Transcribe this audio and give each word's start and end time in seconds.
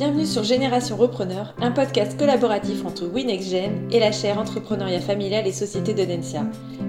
Bienvenue 0.00 0.24
sur 0.24 0.44
Génération 0.44 0.96
Repreneur, 0.96 1.52
un 1.60 1.72
podcast 1.72 2.18
collaboratif 2.18 2.86
entre 2.86 3.04
WinXGen 3.04 3.88
et 3.90 4.00
la 4.00 4.12
chaire 4.12 4.38
Entrepreneuriat 4.38 5.02
familial 5.02 5.46
et 5.46 5.52
Société 5.52 5.92
de. 5.92 6.06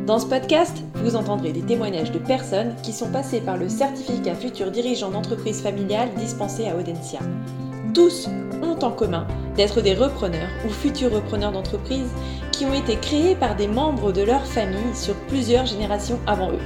Dans 0.07 0.17
ce 0.17 0.25
podcast, 0.25 0.77
vous 0.95 1.17
entendrez 1.17 1.51
des 1.51 1.61
témoignages 1.61 2.13
de 2.13 2.19
personnes 2.19 2.73
qui 2.83 2.93
sont 2.93 3.11
passées 3.11 3.41
par 3.41 3.57
le 3.57 3.67
certificat 3.67 4.33
futur 4.33 4.71
dirigeant 4.71 5.11
d'entreprise 5.11 5.61
familiale 5.61 6.07
dispensé 6.15 6.69
à 6.69 6.77
Audencia. 6.77 7.19
Tous 7.93 8.29
ont 8.63 8.79
en 8.81 8.91
commun 8.91 9.27
d'être 9.57 9.81
des 9.81 9.93
repreneurs 9.93 10.47
ou 10.65 10.69
futurs 10.69 11.11
repreneurs 11.11 11.51
d'entreprise 11.51 12.07
qui 12.53 12.63
ont 12.63 12.73
été 12.73 12.95
créés 12.95 13.35
par 13.35 13.57
des 13.57 13.67
membres 13.67 14.13
de 14.13 14.21
leur 14.21 14.45
famille 14.45 14.95
sur 14.95 15.15
plusieurs 15.27 15.65
générations 15.65 16.21
avant 16.27 16.53
eux. 16.53 16.63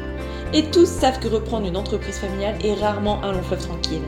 Et 0.53 0.65
tous 0.65 0.85
savent 0.85 1.19
que 1.19 1.27
reprendre 1.27 1.65
une 1.65 1.75
entreprise 1.75 2.19
familiale 2.19 2.63
est 2.63 2.75
rarement 2.75 3.23
un 3.23 3.31
long 3.31 3.41
fleuve 3.41 3.65
tranquille. 3.65 4.03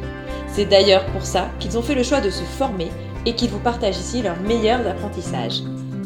C'est 0.57 0.65
d'ailleurs 0.65 1.05
pour 1.11 1.21
ça 1.21 1.51
qu'ils 1.59 1.77
ont 1.77 1.83
fait 1.83 1.93
le 1.93 2.01
choix 2.01 2.19
de 2.19 2.31
se 2.31 2.41
former 2.41 2.87
et 3.27 3.35
qu'ils 3.35 3.51
vous 3.51 3.59
partagent 3.59 3.99
ici 3.99 4.23
leurs 4.23 4.41
meilleurs 4.41 4.87
apprentissages. 4.87 5.61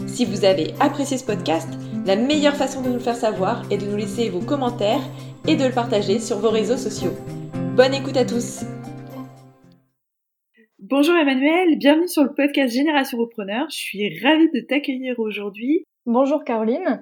Si 0.08 0.26
vous 0.26 0.44
avez 0.44 0.73
apprécié 0.82 1.18
ce 1.18 1.23
podcast, 1.23 1.70
la 2.05 2.18
meilleure 2.18 2.58
façon 2.58 2.82
de 2.82 2.90
nous 2.90 2.95
le 2.95 3.00
faire 3.00 3.16
savoir 3.16 3.64
est 3.72 3.78
de 3.78 3.86
nous 3.86 3.95
laisser 3.95 4.28
vos 4.28 4.42
commentaires 4.42 5.00
et 5.48 5.56
de 5.56 5.64
le 5.64 5.72
partager 5.72 6.20
sur 6.20 6.40
vos 6.40 6.50
réseaux 6.50 6.76
sociaux. 6.76 7.14
Bonne 7.78 7.94
écoute 7.94 8.18
à 8.18 8.26
tous 8.26 8.66
Bonjour 10.80 11.16
Emmanuel, 11.16 11.78
bienvenue 11.78 12.09
sur 12.09 12.23
le 12.23 12.34
podcast 12.34 12.73
Génération 12.73 13.20
Repreneur. 13.20 13.68
Je 13.70 13.78
suis 13.78 14.20
ravie 14.22 14.52
de 14.54 14.59
t'accueillir 14.68 15.18
aujourd'hui. 15.20 15.86
Bonjour 16.06 16.44
Caroline. 16.44 17.02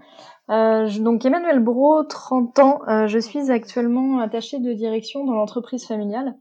Euh, 0.51 0.87
donc 0.99 1.25
Emmanuel 1.25 1.61
Bro, 1.61 2.03
30 2.03 2.59
ans. 2.59 2.79
Euh, 2.87 3.07
je 3.07 3.17
suis 3.17 3.49
actuellement 3.49 4.19
attachée 4.19 4.59
de 4.59 4.71
direction 4.71 5.25
dans 5.25 5.33
l'entreprise 5.33 5.87
familiale. 5.87 6.35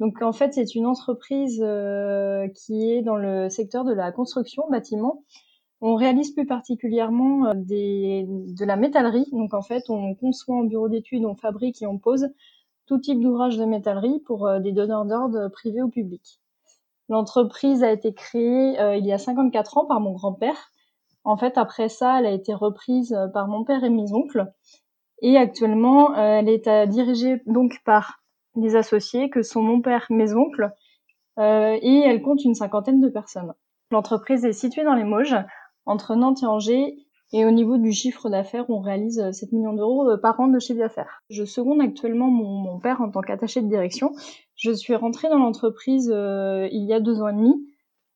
Donc 0.00 0.20
en 0.22 0.32
fait, 0.32 0.52
c'est 0.54 0.74
une 0.74 0.86
entreprise 0.86 1.62
euh, 1.64 2.48
qui 2.48 2.90
est 2.90 3.02
dans 3.02 3.16
le 3.16 3.48
secteur 3.48 3.84
de 3.84 3.92
la 3.92 4.10
construction 4.10 4.64
bâtiment. 4.68 5.22
On 5.80 5.94
réalise 5.94 6.32
plus 6.32 6.46
particulièrement 6.46 7.46
euh, 7.46 7.52
des, 7.54 8.26
de 8.28 8.64
la 8.64 8.76
métallerie. 8.76 9.26
Donc 9.32 9.54
en 9.54 9.62
fait, 9.62 9.84
on 9.88 10.14
conçoit 10.14 10.56
en 10.56 10.64
bureau 10.64 10.88
d'études, 10.88 11.24
on 11.24 11.36
fabrique 11.36 11.80
et 11.82 11.86
on 11.86 11.98
pose 11.98 12.28
tout 12.86 12.98
type 12.98 13.20
d'ouvrages 13.20 13.56
de 13.56 13.64
métallerie 13.64 14.20
pour 14.26 14.46
euh, 14.46 14.58
des 14.58 14.72
donneurs 14.72 15.04
d'ordre 15.04 15.48
privés 15.48 15.82
ou 15.82 15.88
publics. 15.88 16.40
L'entreprise 17.08 17.84
a 17.84 17.92
été 17.92 18.14
créée 18.14 18.78
il 18.96 19.04
y 19.04 19.12
a 19.12 19.18
54 19.18 19.76
ans 19.76 19.84
par 19.84 20.00
mon 20.00 20.12
grand-père. 20.12 20.72
En 21.22 21.36
fait, 21.36 21.58
après 21.58 21.90
ça, 21.90 22.18
elle 22.18 22.24
a 22.24 22.30
été 22.30 22.54
reprise 22.54 23.14
par 23.34 23.46
mon 23.46 23.62
père 23.62 23.84
et 23.84 23.90
mes 23.90 24.10
oncles. 24.14 24.50
Et 25.20 25.36
actuellement, 25.36 26.14
elle 26.16 26.48
est 26.48 26.86
dirigée 26.86 27.42
donc 27.44 27.74
par 27.84 28.23
des 28.56 28.76
associés 28.76 29.30
que 29.30 29.42
sont 29.42 29.62
mon 29.62 29.80
père, 29.80 30.06
mes 30.10 30.34
oncles, 30.34 30.72
euh, 31.38 31.76
et 31.80 32.00
elle 32.00 32.22
compte 32.22 32.44
une 32.44 32.54
cinquantaine 32.54 33.00
de 33.00 33.08
personnes. 33.08 33.54
L'entreprise 33.90 34.44
est 34.44 34.52
située 34.52 34.84
dans 34.84 34.94
les 34.94 35.04
Mauges, 35.04 35.36
entre 35.86 36.14
Nantes 36.14 36.42
et 36.42 36.46
Angers, 36.46 36.96
et 37.32 37.44
au 37.44 37.50
niveau 37.50 37.78
du 37.78 37.92
chiffre 37.92 38.28
d'affaires, 38.28 38.70
on 38.70 38.78
réalise 38.78 39.30
7 39.32 39.50
millions 39.52 39.72
d'euros 39.72 40.08
euh, 40.08 40.16
par 40.16 40.38
an 40.38 40.46
de 40.46 40.58
chiffre 40.60 40.78
d'affaires. 40.78 41.22
Je 41.30 41.44
seconde 41.44 41.80
actuellement 41.80 42.30
mon, 42.30 42.78
père 42.78 43.00
en 43.00 43.10
tant 43.10 43.22
qu'attaché 43.22 43.60
de 43.60 43.66
direction. 43.66 44.12
Je 44.54 44.70
suis 44.70 44.94
rentrée 44.94 45.28
dans 45.28 45.38
l'entreprise 45.38 46.12
euh, 46.14 46.68
il 46.70 46.84
y 46.84 46.92
a 46.92 47.00
deux 47.00 47.20
ans 47.20 47.28
et 47.28 47.32
demi, 47.32 47.66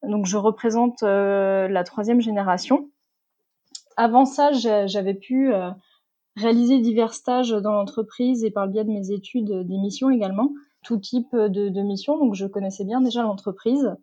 donc 0.05 0.27
je 0.27 0.37
représente 0.37 1.03
euh, 1.03 1.67
la 1.67 1.83
troisième 1.83 2.21
génération. 2.21 2.91
Avant 3.97 4.25
ça, 4.25 4.53
j'avais 4.53 5.15
pu 5.15 5.53
euh, 6.39 6.43
réaliser 6.43 6.79
divers 6.79 7.15
stages 7.15 7.51
dans 7.51 7.73
l'entreprise 7.73 8.45
et 8.45 8.51
par 8.51 8.67
le 8.67 8.73
biais 8.73 8.85
de 8.85 8.91
mes 8.91 9.11
études, 9.11 9.51
euh, 9.51 9.65
des 9.65 9.79
missions 9.79 10.11
également, 10.11 10.53
tout 10.85 10.99
type 10.99 11.35
de, 11.35 11.69
de 11.69 11.83
missions, 11.83 12.19
donc 12.19 12.35
je 12.35 12.47
connaissais 12.47 12.85
bien 12.85 13.01
déjà 13.01 13.23
l'entreprise. 13.23 13.95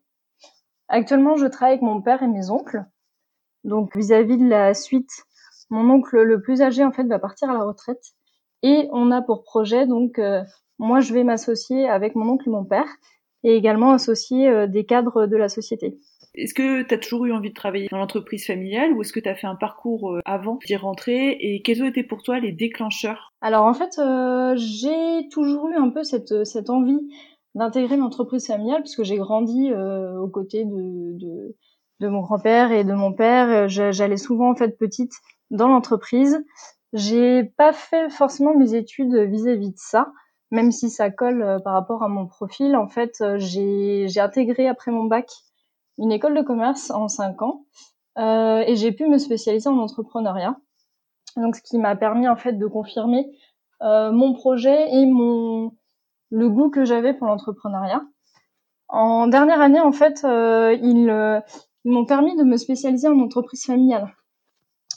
Actuellement, 0.88 1.36
je 1.36 1.48
travaille 1.48 1.74
avec 1.74 1.82
mon 1.82 2.02
père 2.02 2.22
et 2.22 2.28
mes 2.28 2.50
oncles. 2.50 2.86
Donc 3.64 3.96
vis-à-vis 3.96 4.38
de 4.38 4.48
la 4.48 4.74
suite, 4.74 5.10
mon 5.70 5.90
oncle 5.90 6.22
le 6.22 6.42
plus 6.42 6.62
âgé 6.62 6.84
en 6.84 6.92
fait 6.92 7.06
va 7.06 7.20
partir 7.20 7.50
à 7.50 7.54
la 7.54 7.64
retraite 7.64 8.14
et 8.62 8.88
on 8.92 9.12
a 9.12 9.22
pour 9.22 9.44
projet 9.44 9.88
donc 9.88 10.20
euh, 10.20 10.44
moi 10.78 11.00
je 11.00 11.14
vais 11.14 11.24
m'associer 11.24 11.90
avec 11.90 12.16
mon 12.16 12.30
oncle 12.30 12.48
et 12.48 12.52
mon 12.52 12.66
père 12.66 12.88
et 13.44 13.56
également 13.56 13.92
associer 13.92 14.48
euh, 14.50 14.68
des 14.68 14.86
cadres 14.86 15.26
de 15.26 15.36
la 15.36 15.50
société. 15.50 15.98
Est-ce 16.38 16.54
que 16.54 16.84
tu 16.84 16.94
as 16.94 16.98
toujours 16.98 17.26
eu 17.26 17.34
envie 17.34 17.50
de 17.50 17.54
travailler 17.54 17.88
dans 17.92 17.98
l'entreprise 17.98 18.46
familiale 18.46 18.94
ou 18.94 19.02
est-ce 19.02 19.14
que 19.14 19.20
tu 19.20 19.30
as 19.30 19.36
fait 19.36 19.48
un 19.48 19.56
parcours 19.56 20.12
euh, 20.12 20.20
avant 20.26 20.60
d'y 20.66 20.76
rentrer 20.76 21.38
et 21.40 21.62
quels 21.62 21.82
ont 21.82 21.88
été 21.88 22.04
pour 22.04 22.24
toi 22.24 22.40
les 22.40 22.52
déclencheurs? 22.52 23.34
Alors 23.42 23.66
en 23.66 23.74
fait, 23.74 23.98
euh, 24.00 24.54
j'ai 24.58 25.28
toujours 25.32 25.70
eu 25.70 25.76
un 25.76 25.90
peu 25.90 26.04
cette, 26.04 26.46
cette 26.46 26.70
envie 26.70 27.00
d'intégrer 27.56 27.98
l'entreprise 27.98 28.48
familiale 28.48 28.82
puisque 28.82 29.04
j'ai 29.04 29.18
grandi 29.18 29.72
euh, 29.72 30.18
aux 30.20 30.28
côtés 30.28 30.66
de, 30.66 31.18
de, 31.18 31.56
de 32.02 32.08
mon 32.08 32.22
grand-père 32.22 32.72
et 32.72 32.84
de 32.84 32.94
mon 32.94 33.14
père. 33.14 33.70
J'allais 33.70 34.18
souvent 34.18 34.52
en 34.52 34.56
fait 34.56 34.78
petite 34.78 35.14
dans 35.52 35.68
l'entreprise. 35.68 36.44
J'ai 36.94 37.44
pas 37.44 37.74
fait 37.74 38.10
forcément 38.10 38.56
mes 38.56 38.74
études 38.74 39.14
vis-à-vis 39.16 39.72
de 39.72 39.78
ça, 39.78 40.12
même 40.52 40.72
si 40.72 40.90
ça 40.90 41.10
colle 41.10 41.42
euh, 41.44 41.60
par 41.60 41.74
rapport 41.74 42.04
à 42.04 42.08
mon 42.08 42.26
profil. 42.26 42.76
En 42.76 42.88
fait, 42.88 43.16
euh, 43.22 43.38
j'ai 43.38 44.20
intégré 44.20 44.68
après 44.68 44.92
mon 44.92 45.04
bac 45.04 45.30
une 45.98 46.12
école 46.12 46.36
de 46.36 46.42
commerce 46.42 46.92
en 46.92 47.08
cinq 47.08 47.42
ans 47.42 47.66
euh, 48.18 48.64
et 48.66 48.76
j'ai 48.76 48.92
pu 48.92 49.08
me 49.08 49.18
spécialiser 49.18 49.70
en 49.70 49.78
entrepreneuriat. 49.78 50.58
Donc, 51.38 51.56
ce 51.56 51.62
qui 51.62 51.78
m'a 51.78 51.96
permis 51.96 52.28
en 52.28 52.36
fait 52.36 52.54
de 52.54 52.68
confirmer 52.68 53.30
euh, 53.82 54.12
mon 54.12 54.34
projet 54.34 54.94
et 54.94 55.06
mon 55.06 55.74
le 56.32 56.50
goût 56.50 56.70
que 56.70 56.86
j'avais 56.86 57.14
pour 57.14 57.28
l'entrepreneuriat. 57.28 58.04
En 58.90 59.28
dernière 59.28 59.62
année, 59.62 59.80
en 59.80 59.92
fait, 59.92 60.24
euh, 60.26 60.74
ils, 60.82 61.10
euh, 61.10 61.40
ils 61.84 61.92
m'ont 61.92 62.06
permis 62.06 62.36
de 62.36 62.44
me 62.44 62.58
spécialiser 62.58 63.08
en 63.08 63.20
entreprise 63.20 63.66
familiale. 63.66 64.16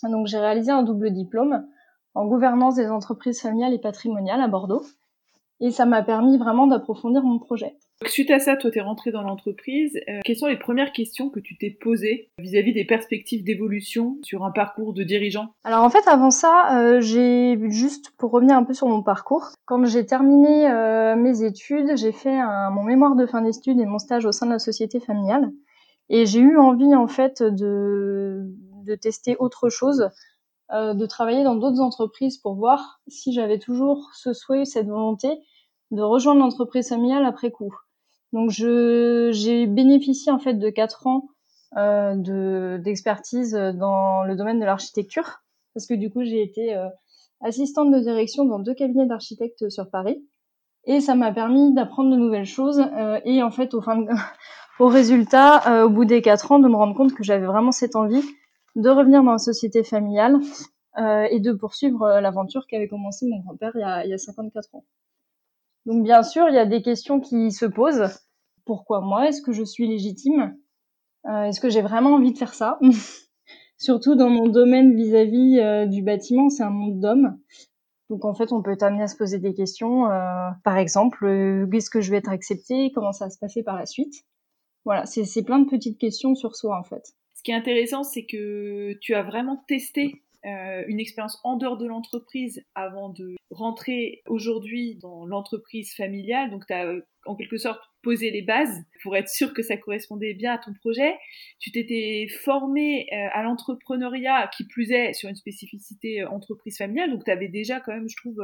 Donc, 0.02 0.26
j'ai 0.26 0.38
réalisé 0.38 0.70
un 0.70 0.82
double 0.82 1.10
diplôme 1.10 1.66
en 2.14 2.26
gouvernance 2.26 2.76
des 2.76 2.88
entreprises 2.88 3.40
familiales 3.40 3.74
et 3.74 3.78
patrimoniales 3.78 4.40
à 4.40 4.48
Bordeaux. 4.48 4.84
Et 5.60 5.70
ça 5.70 5.86
m'a 5.86 6.02
permis 6.02 6.38
vraiment 6.38 6.66
d'approfondir 6.66 7.22
mon 7.22 7.38
projet. 7.38 7.76
Suite 8.06 8.30
à 8.30 8.38
ça, 8.38 8.56
toi, 8.56 8.70
tu 8.70 8.78
es 8.78 8.80
rentré 8.80 9.10
dans 9.10 9.22
l'entreprise. 9.22 9.98
Euh, 10.08 10.20
quelles 10.24 10.36
sont 10.36 10.46
les 10.46 10.58
premières 10.58 10.92
questions 10.92 11.30
que 11.30 11.40
tu 11.40 11.58
t'es 11.58 11.70
posées 11.70 12.30
vis-à-vis 12.38 12.72
des 12.72 12.84
perspectives 12.84 13.42
d'évolution 13.42 14.18
sur 14.22 14.44
un 14.44 14.52
parcours 14.52 14.92
de 14.92 15.02
dirigeant? 15.02 15.48
Alors 15.64 15.82
en 15.82 15.90
fait, 15.90 16.06
avant 16.06 16.30
ça, 16.30 16.78
euh, 16.78 17.00
j'ai 17.00 17.58
juste 17.70 18.12
pour 18.16 18.30
revenir 18.30 18.56
un 18.56 18.62
peu 18.62 18.72
sur 18.72 18.86
mon 18.86 19.02
parcours. 19.02 19.48
Quand 19.66 19.84
j'ai 19.84 20.06
terminé 20.06 20.70
euh, 20.70 21.16
mes 21.16 21.42
études, 21.42 21.96
j'ai 21.96 22.12
fait 22.12 22.38
mon 22.70 22.84
mémoire 22.84 23.16
de 23.16 23.26
fin 23.26 23.42
d'études 23.42 23.80
et 23.80 23.86
mon 23.86 23.98
stage 23.98 24.24
au 24.26 24.32
sein 24.32 24.46
de 24.46 24.52
la 24.52 24.60
société 24.60 25.00
familiale. 25.00 25.50
Et 26.08 26.24
j'ai 26.24 26.40
eu 26.40 26.56
envie 26.56 26.94
en 26.94 27.08
fait 27.08 27.42
de, 27.42 28.44
de 28.84 28.94
tester 28.94 29.36
autre 29.40 29.70
chose, 29.70 30.08
de 30.70 31.06
travailler 31.06 31.44
dans 31.44 31.56
d'autres 31.56 31.80
entreprises 31.80 32.38
pour 32.38 32.54
voir 32.54 33.00
si 33.08 33.32
j'avais 33.32 33.58
toujours 33.58 34.10
ce 34.14 34.32
souhait, 34.32 34.64
cette 34.64 34.86
volonté 34.86 35.28
de 35.90 36.02
rejoindre 36.02 36.40
l'entreprise 36.40 36.88
familiale 36.88 37.24
après 37.24 37.50
coup. 37.50 37.74
Donc 38.32 38.50
j'ai 38.50 39.66
bénéficié 39.66 40.30
en 40.30 40.38
fait 40.38 40.54
de 40.54 40.70
quatre 40.70 41.06
ans 41.06 41.28
euh, 41.76 42.14
de 42.14 42.80
d'expertise 42.82 43.52
dans 43.52 44.22
le 44.24 44.36
domaine 44.36 44.60
de 44.60 44.64
l'architecture 44.64 45.42
parce 45.74 45.86
que 45.86 45.94
du 45.94 46.10
coup 46.10 46.24
j'ai 46.24 46.42
été 46.42 46.74
euh, 46.74 46.88
assistante 47.40 47.90
de 47.90 47.98
direction 48.00 48.44
dans 48.44 48.58
deux 48.58 48.74
cabinets 48.74 49.06
d'architectes 49.06 49.68
sur 49.70 49.90
Paris 49.90 50.22
et 50.84 51.00
ça 51.00 51.14
m'a 51.14 51.32
permis 51.32 51.72
d'apprendre 51.74 52.10
de 52.10 52.16
nouvelles 52.16 52.46
choses 52.46 52.80
euh, 52.80 53.20
et 53.24 53.42
en 53.42 53.50
fait 53.50 53.74
au 53.74 53.80
résultat 54.80 55.84
au 55.84 55.90
bout 55.90 56.04
des 56.04 56.22
quatre 56.22 56.52
ans 56.52 56.58
de 56.58 56.68
me 56.68 56.76
rendre 56.76 56.94
compte 56.94 57.14
que 57.14 57.24
j'avais 57.24 57.46
vraiment 57.46 57.72
cette 57.72 57.96
envie 57.96 58.24
de 58.76 58.90
revenir 58.90 59.22
dans 59.22 59.32
la 59.32 59.38
société 59.38 59.84
familiale 59.84 60.38
et 61.30 61.38
de 61.38 61.52
poursuivre 61.52 62.18
l'aventure 62.20 62.66
qu'avait 62.66 62.88
commencé 62.88 63.26
mon 63.26 63.38
grand-père 63.40 63.72
il 63.74 63.80
y 63.80 63.84
a, 63.84 64.04
il 64.04 64.10
y 64.10 64.14
a 64.14 64.18
54 64.18 64.74
ans. 64.74 64.84
Donc 65.88 66.04
bien 66.04 66.22
sûr, 66.22 66.50
il 66.50 66.54
y 66.54 66.58
a 66.58 66.66
des 66.66 66.82
questions 66.82 67.18
qui 67.18 67.50
se 67.50 67.64
posent. 67.64 68.10
Pourquoi 68.66 69.00
moi? 69.00 69.26
Est-ce 69.26 69.40
que 69.40 69.52
je 69.52 69.64
suis 69.64 69.88
légitime? 69.88 70.54
Euh, 71.24 71.44
Est-ce 71.44 71.62
que 71.62 71.70
j'ai 71.70 71.80
vraiment 71.80 72.10
envie 72.10 72.34
de 72.34 72.36
faire 72.36 72.52
ça? 72.52 72.78
Surtout 73.78 74.14
dans 74.14 74.28
mon 74.28 74.48
domaine 74.48 74.94
vis-à-vis 74.94 75.58
euh, 75.60 75.86
du 75.86 76.02
bâtiment, 76.02 76.50
c'est 76.50 76.62
un 76.62 76.68
monde 76.68 77.00
d'hommes. 77.00 77.38
Donc 78.10 78.26
en 78.26 78.34
fait, 78.34 78.52
on 78.52 78.60
peut 78.62 78.76
t'amener 78.76 79.04
à 79.04 79.06
se 79.06 79.16
poser 79.16 79.38
des 79.38 79.54
questions. 79.54 80.10
Euh, 80.10 80.50
par 80.62 80.76
exemple, 80.76 81.26
est-ce 81.72 81.88
que 81.88 82.02
je 82.02 82.10
vais 82.10 82.18
être 82.18 82.28
acceptée? 82.28 82.92
Comment 82.94 83.12
ça 83.12 83.24
va 83.24 83.30
se 83.30 83.38
passer 83.38 83.62
par 83.62 83.78
la 83.78 83.86
suite? 83.86 84.12
Voilà, 84.84 85.06
c'est 85.06 85.42
plein 85.42 85.58
de 85.58 85.70
petites 85.70 85.98
questions 85.98 86.34
sur 86.34 86.54
soi 86.54 86.78
en 86.78 86.84
fait. 86.84 87.14
Ce 87.32 87.42
qui 87.42 87.50
est 87.50 87.54
intéressant, 87.54 88.02
c'est 88.02 88.26
que 88.26 88.92
tu 89.00 89.14
as 89.14 89.22
vraiment 89.22 89.64
testé 89.66 90.22
euh, 90.46 90.84
une 90.86 91.00
expérience 91.00 91.40
en 91.42 91.56
dehors 91.56 91.76
de 91.76 91.86
l'entreprise 91.86 92.64
avant 92.76 93.08
de 93.08 93.34
rentrer 93.50 94.22
aujourd'hui 94.26 94.96
dans 94.96 95.26
l'entreprise 95.26 95.92
familiale. 95.94 96.50
Donc, 96.50 96.64
tu 96.66 96.72
as 96.72 96.94
en 97.26 97.34
quelque 97.34 97.56
sorte 97.56 97.80
poser 98.02 98.30
les 98.30 98.42
bases 98.42 98.84
pour 99.02 99.16
être 99.16 99.28
sûr 99.28 99.52
que 99.52 99.62
ça 99.62 99.76
correspondait 99.76 100.34
bien 100.34 100.52
à 100.52 100.58
ton 100.58 100.72
projet. 100.74 101.16
Tu 101.58 101.72
t'étais 101.72 102.28
formé 102.44 103.08
euh, 103.12 103.28
à 103.32 103.42
l'entrepreneuriat, 103.42 104.48
qui 104.56 104.64
plus 104.64 104.92
est 104.92 105.12
sur 105.12 105.28
une 105.28 105.34
spécificité 105.34 106.22
euh, 106.22 106.28
entreprise 106.28 106.78
familiale, 106.78 107.10
donc 107.10 107.24
tu 107.24 107.30
avais 107.32 107.48
déjà 107.48 107.80
quand 107.80 107.92
même, 107.92 108.08
je 108.08 108.16
trouve, 108.16 108.40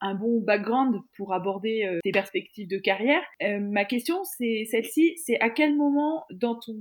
un 0.00 0.14
bon 0.14 0.40
background 0.40 0.96
pour 1.16 1.32
aborder 1.32 1.98
tes 2.04 2.12
perspectives 2.12 2.68
de 2.68 2.78
carrière. 2.78 3.22
ma 3.40 3.84
question, 3.84 4.22
c'est 4.24 4.64
celle-ci, 4.70 5.16
c'est 5.16 5.40
à 5.40 5.50
quel 5.50 5.76
moment 5.76 6.24
dans 6.30 6.54
ton 6.54 6.76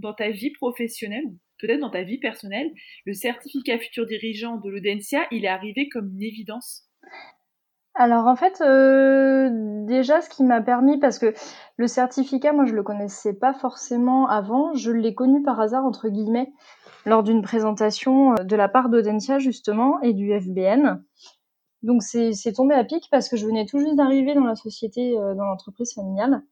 dans 0.00 0.14
ta 0.14 0.30
vie 0.30 0.50
professionnelle, 0.50 1.24
peut-être 1.60 1.80
dans 1.80 1.90
ta 1.90 2.02
vie 2.02 2.18
personnelle, 2.18 2.70
le 3.04 3.12
certificat 3.12 3.78
futur 3.78 4.06
dirigeant 4.06 4.56
de 4.56 4.70
l'Audencia, 4.70 5.26
il 5.30 5.44
est 5.44 5.48
arrivé 5.48 5.88
comme 5.88 6.10
une 6.14 6.22
évidence? 6.22 6.90
Alors 7.94 8.26
en 8.26 8.36
fait, 8.36 8.60
euh, 8.60 9.50
déjà 9.86 10.20
ce 10.20 10.30
qui 10.30 10.44
m'a 10.44 10.60
permis, 10.60 10.98
parce 10.98 11.18
que 11.18 11.34
le 11.76 11.86
certificat, 11.86 12.52
moi 12.52 12.64
je 12.64 12.74
le 12.74 12.82
connaissais 12.82 13.34
pas 13.34 13.52
forcément 13.52 14.28
avant, 14.28 14.72
je 14.74 14.92
l'ai 14.92 15.14
connu 15.14 15.42
par 15.42 15.60
hasard 15.60 15.84
entre 15.84 16.08
guillemets 16.08 16.52
lors 17.04 17.22
d'une 17.22 17.42
présentation 17.42 18.32
euh, 18.32 18.44
de 18.44 18.56
la 18.56 18.68
part 18.68 18.88
d'Audencia 18.88 19.38
justement 19.38 20.00
et 20.00 20.12
du 20.12 20.32
FBN. 20.32 21.02
Donc 21.82 22.02
c'est 22.02 22.52
tombé 22.54 22.74
à 22.74 22.84
pic 22.84 23.08
parce 23.10 23.28
que 23.28 23.36
je 23.36 23.46
venais 23.46 23.66
tout 23.66 23.78
juste 23.78 23.96
d'arriver 23.96 24.34
dans 24.34 24.44
la 24.44 24.54
société, 24.54 25.18
euh, 25.18 25.34
dans 25.34 25.44
l'entreprise 25.44 25.94
familiale. 25.94 26.42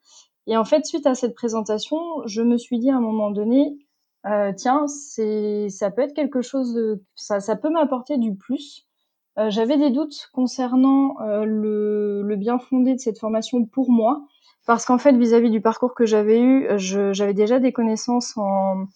Et 0.46 0.56
en 0.56 0.64
fait, 0.64 0.86
suite 0.86 1.06
à 1.06 1.14
cette 1.14 1.34
présentation, 1.34 1.98
je 2.26 2.40
me 2.40 2.56
suis 2.56 2.78
dit 2.78 2.90
à 2.90 2.96
un 2.96 3.00
moment 3.00 3.30
donné, 3.30 3.76
tiens, 4.56 4.86
c'est 4.86 5.68
ça 5.70 5.90
peut 5.90 6.02
être 6.02 6.14
quelque 6.14 6.42
chose 6.42 6.74
de, 6.74 7.02
ça, 7.14 7.40
ça 7.40 7.56
peut 7.56 7.70
m'apporter 7.70 8.18
du 8.18 8.34
plus 8.34 8.88
euh, 9.38 9.50
j'avais 9.50 9.76
des 9.76 9.90
doutes 9.90 10.30
concernant 10.32 11.20
euh, 11.20 11.44
le, 11.44 12.36
bien 12.36 12.58
fondé 12.58 12.94
de 12.94 12.98
cette 12.98 13.18
formation 13.18 13.64
pour 13.64 13.90
moi, 13.90 14.22
parce 14.66 14.84
qu'en 14.84 14.98
fait, 14.98 15.16
vis-à-vis 15.16 15.50
du 15.50 15.60
parcours 15.60 15.94
que 15.94 16.06
j'avais 16.06 16.40
eu, 16.40 16.66
j'avais 16.76 17.34
déjà 17.34 17.60
des 17.60 17.72
connaissances 17.72 18.36
en, 18.36 18.86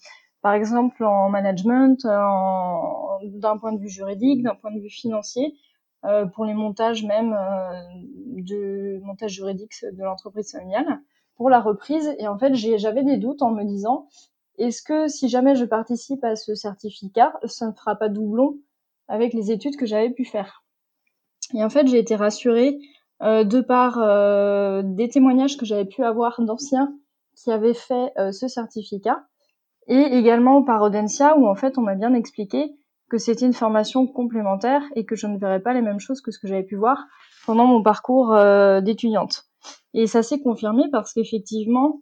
par 0.41 0.53
exemple, 0.53 1.03
en 1.03 1.29
management, 1.29 2.05
d'un 2.05 3.57
point 3.57 3.71
de 3.71 3.79
vue 3.79 3.89
juridique, 3.89 4.43
d'un 4.43 4.55
point 4.55 4.71
de 4.71 4.79
vue 4.81 4.89
financier, 4.89 5.55
euh, 6.05 6.25
pour 6.25 6.45
les 6.45 6.53
montages 6.53 7.03
même 7.03 7.35
de 8.37 8.99
montage 9.03 9.31
juridique 9.31 9.73
de 9.93 10.03
l'entreprise 10.03 10.51
familiale, 10.51 10.99
pour 11.35 11.49
la 11.49 11.61
reprise. 11.61 12.13
Et 12.19 12.27
en 12.27 12.37
fait, 12.37 12.53
j'avais 12.55 13.03
des 13.03 13.17
doutes 13.17 13.41
en 13.41 13.51
me 13.51 13.63
disant, 13.63 14.07
est-ce 14.57 14.81
que 14.81 15.07
si 15.07 15.29
jamais 15.29 15.55
je 15.55 15.65
participe 15.65 16.23
à 16.23 16.35
ce 16.35 16.55
certificat, 16.55 17.33
ça 17.45 17.67
ne 17.67 17.73
fera 17.73 17.95
pas 17.95 18.09
doublon 18.09 18.59
avec 19.07 19.33
les 19.33 19.51
études 19.51 19.75
que 19.75 19.85
j'avais 19.85 20.11
pu 20.11 20.25
faire? 20.25 20.63
Et 21.53 21.63
en 21.63 21.69
fait, 21.69 21.87
j'ai 21.87 21.99
été 21.99 22.15
rassurée 22.15 22.79
euh, 23.21 23.43
de 23.43 23.61
par 23.61 23.99
euh, 23.99 24.81
des 24.83 25.09
témoignages 25.09 25.57
que 25.57 25.65
j'avais 25.65 25.85
pu 25.85 26.03
avoir 26.03 26.41
d'anciens 26.41 26.93
qui 27.35 27.51
avaient 27.51 27.73
fait 27.73 28.11
euh, 28.17 28.31
ce 28.31 28.47
certificat, 28.47 29.23
et 29.87 30.17
également 30.17 30.63
par 30.63 30.81
Audencia 30.81 31.37
où 31.37 31.47
en 31.47 31.55
fait 31.55 31.77
on 31.77 31.81
m'a 31.81 31.95
bien 31.95 32.13
expliqué 32.13 32.71
que 33.09 33.17
c'était 33.17 33.45
une 33.45 33.53
formation 33.53 34.07
complémentaire 34.07 34.81
et 34.95 35.05
que 35.05 35.15
je 35.15 35.27
ne 35.27 35.37
verrais 35.37 35.61
pas 35.61 35.73
les 35.73 35.81
mêmes 35.81 35.99
choses 35.99 36.21
que 36.21 36.31
ce 36.31 36.39
que 36.39 36.47
j'avais 36.47 36.63
pu 36.63 36.75
voir 36.75 37.05
pendant 37.45 37.65
mon 37.65 37.83
parcours 37.83 38.33
d'étudiante. 38.81 39.43
Et 39.93 40.07
ça 40.07 40.23
s'est 40.23 40.39
confirmé 40.39 40.83
parce 40.91 41.13
qu'effectivement, 41.13 42.01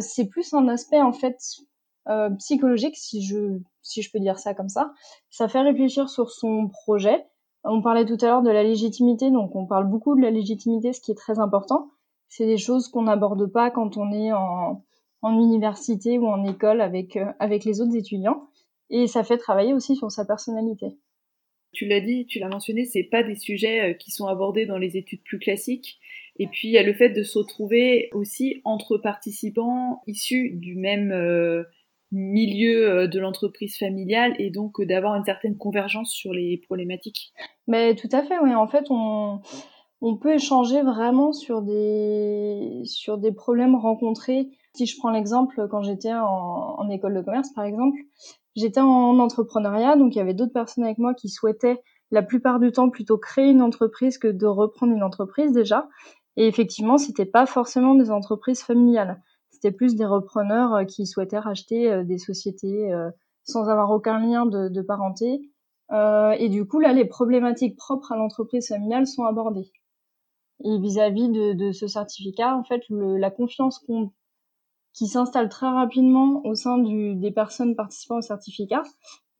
c'est 0.00 0.26
plus 0.26 0.52
un 0.54 0.68
aspect 0.68 1.00
en 1.00 1.12
fait 1.12 1.38
psychologique, 2.38 2.96
si 2.96 3.24
je 3.24 3.60
si 3.84 4.02
je 4.02 4.10
peux 4.10 4.18
dire 4.18 4.38
ça 4.38 4.54
comme 4.54 4.68
ça. 4.68 4.92
Ça 5.30 5.46
fait 5.48 5.60
réfléchir 5.60 6.08
sur 6.08 6.30
son 6.30 6.68
projet. 6.68 7.24
On 7.62 7.80
parlait 7.80 8.04
tout 8.04 8.18
à 8.20 8.26
l'heure 8.26 8.42
de 8.42 8.50
la 8.50 8.64
légitimité, 8.64 9.30
donc 9.30 9.54
on 9.54 9.66
parle 9.66 9.88
beaucoup 9.88 10.16
de 10.16 10.20
la 10.20 10.30
légitimité, 10.30 10.92
ce 10.92 11.00
qui 11.00 11.12
est 11.12 11.16
très 11.16 11.38
important. 11.38 11.90
C'est 12.28 12.46
des 12.46 12.58
choses 12.58 12.88
qu'on 12.88 13.02
n'aborde 13.02 13.46
pas 13.46 13.70
quand 13.70 13.96
on 13.96 14.12
est 14.12 14.32
en, 14.32 14.82
en, 15.22 15.38
université 15.38 16.18
ou 16.18 16.26
en 16.26 16.44
école 16.44 16.80
avec, 16.80 17.16
euh, 17.16 17.32
avec 17.38 17.64
les 17.64 17.80
autres 17.80 17.96
étudiants. 17.96 18.48
Et 18.90 19.06
ça 19.06 19.24
fait 19.24 19.38
travailler 19.38 19.72
aussi 19.72 19.96
sur 19.96 20.10
sa 20.10 20.24
personnalité. 20.24 20.98
Tu 21.72 21.86
l'as 21.86 22.00
dit, 22.00 22.26
tu 22.26 22.38
l'as 22.38 22.48
mentionné, 22.48 22.84
c'est 22.84 23.04
pas 23.04 23.22
des 23.22 23.36
sujets 23.36 23.92
euh, 23.92 23.94
qui 23.94 24.10
sont 24.10 24.26
abordés 24.26 24.66
dans 24.66 24.78
les 24.78 24.96
études 24.96 25.22
plus 25.22 25.38
classiques. 25.38 25.98
Et 26.38 26.48
puis 26.48 26.68
il 26.68 26.72
y 26.72 26.78
a 26.78 26.82
le 26.82 26.94
fait 26.94 27.10
de 27.10 27.22
se 27.22 27.38
retrouver 27.38 28.08
aussi 28.12 28.60
entre 28.64 28.98
participants 28.98 30.02
issus 30.06 30.50
du 30.54 30.74
même 30.74 31.12
euh, 31.12 31.62
milieu 32.14 32.88
euh, 32.88 33.06
de 33.06 33.18
l'entreprise 33.18 33.76
familiale 33.76 34.34
et 34.38 34.50
donc 34.50 34.80
euh, 34.80 34.86
d'avoir 34.86 35.14
une 35.16 35.24
certaine 35.24 35.56
convergence 35.56 36.10
sur 36.10 36.32
les 36.32 36.58
problématiques. 36.58 37.32
Mais 37.66 37.94
tout 37.94 38.08
à 38.12 38.22
fait, 38.22 38.38
oui. 38.42 38.54
En 38.54 38.66
fait, 38.66 38.86
on, 38.90 39.40
peut 40.20 40.34
échanger 40.34 40.82
vraiment 40.82 41.32
sur 41.32 41.62
des, 41.62 42.82
sur 42.84 43.16
des 43.16 43.32
problèmes 43.32 43.74
rencontrés. 43.74 44.48
Si 44.74 44.86
je 44.86 44.96
prends 44.98 45.10
l'exemple, 45.10 45.66
quand 45.70 45.82
j'étais 45.82 46.12
en, 46.12 46.88
école 46.90 47.14
de 47.14 47.22
commerce, 47.22 47.50
par 47.54 47.64
exemple, 47.64 47.98
j'étais 48.54 48.80
en 48.80 49.18
entrepreneuriat, 49.18 49.96
donc 49.96 50.14
il 50.14 50.18
y 50.18 50.20
avait 50.20 50.34
d'autres 50.34 50.52
personnes 50.52 50.84
avec 50.84 50.98
moi 50.98 51.14
qui 51.14 51.30
souhaitaient 51.30 51.80
la 52.10 52.22
plupart 52.22 52.60
du 52.60 52.70
temps 52.70 52.90
plutôt 52.90 53.16
créer 53.16 53.50
une 53.50 53.62
entreprise 53.62 54.18
que 54.18 54.28
de 54.28 54.46
reprendre 54.46 54.92
une 54.92 55.02
entreprise 55.02 55.52
déjà. 55.52 55.88
Et 56.36 56.46
effectivement, 56.46 56.98
c'était 56.98 57.26
pas 57.26 57.46
forcément 57.46 57.94
des 57.94 58.10
entreprises 58.10 58.62
familiales. 58.62 59.22
C'était 59.50 59.72
plus 59.72 59.94
des 59.94 60.04
repreneurs 60.04 60.74
euh, 60.74 60.84
qui 60.84 61.06
souhaitaient 61.06 61.38
racheter 61.38 61.90
euh, 61.90 62.04
des 62.04 62.18
sociétés 62.18 62.92
euh, 62.92 63.10
sans 63.44 63.68
avoir 63.68 63.90
aucun 63.90 64.18
lien 64.18 64.46
de, 64.46 64.82
parenté. 64.82 65.50
et 65.90 66.48
du 66.48 66.66
coup, 66.66 66.80
là, 66.80 66.94
les 66.94 67.04
problématiques 67.04 67.76
propres 67.76 68.12
à 68.12 68.16
l'entreprise 68.16 68.68
familiale 68.68 69.06
sont 69.06 69.24
abordées. 69.24 69.70
Et 70.64 70.78
vis-à-vis 70.78 71.28
de, 71.28 71.72
ce 71.72 71.86
certificat, 71.86 72.56
en 72.56 72.64
fait, 72.64 72.82
la 72.88 73.30
confiance 73.30 73.84
qui 74.94 75.08
s'installe 75.08 75.50
très 75.50 75.68
rapidement 75.68 76.40
au 76.46 76.54
sein 76.54 76.78
des 76.78 77.30
personnes 77.32 77.76
participant 77.76 78.16
au 78.16 78.22
certificat 78.22 78.82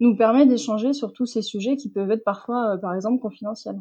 nous 0.01 0.17
permet 0.17 0.45
d'échanger 0.45 0.93
sur 0.93 1.15
tous 1.15 1.25
ces 1.25 1.41
sujets 1.41 1.77
qui 1.77 1.89
peuvent 1.89 2.11
être 2.11 2.25
parfois, 2.25 2.77
par 2.77 2.95
exemple, 2.95 3.21
confidentiels. 3.21 3.81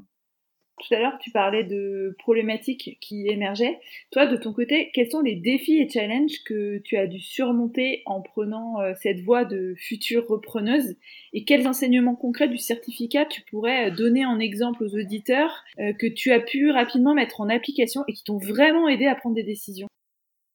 Tout 0.79 0.95
à 0.95 0.99
l'heure, 0.99 1.17
tu 1.19 1.29
parlais 1.29 1.63
de 1.63 2.15
problématiques 2.17 2.97
qui 2.99 3.27
émergeaient. 3.27 3.79
Toi, 4.11 4.25
de 4.25 4.35
ton 4.35 4.53
côté, 4.53 4.89
quels 4.93 5.09
sont 5.09 5.21
les 5.21 5.35
défis 5.35 5.77
et 5.77 5.87
challenges 5.87 6.43
que 6.45 6.79
tu 6.79 6.97
as 6.97 7.05
dû 7.05 7.19
surmonter 7.19 8.01
en 8.07 8.21
prenant 8.21 8.81
euh, 8.81 8.93
cette 8.99 9.21
voie 9.21 9.45
de 9.45 9.75
future 9.77 10.27
repreneuse? 10.27 10.95
Et 11.31 11.45
quels 11.45 11.67
enseignements 11.67 12.15
concrets 12.15 12.47
du 12.47 12.57
certificat 12.57 13.25
tu 13.25 13.43
pourrais 13.43 13.91
euh, 13.91 13.95
donner 13.95 14.25
en 14.25 14.39
exemple 14.39 14.83
aux 14.83 14.95
auditeurs 14.95 15.63
euh, 15.79 15.93
que 15.93 16.07
tu 16.07 16.31
as 16.31 16.39
pu 16.39 16.71
rapidement 16.71 17.13
mettre 17.13 17.39
en 17.39 17.49
application 17.49 18.01
et 18.07 18.13
qui 18.13 18.23
t'ont 18.23 18.39
vraiment 18.39 18.87
aidé 18.87 19.05
à 19.05 19.13
prendre 19.13 19.35
des 19.35 19.43
décisions? 19.43 19.87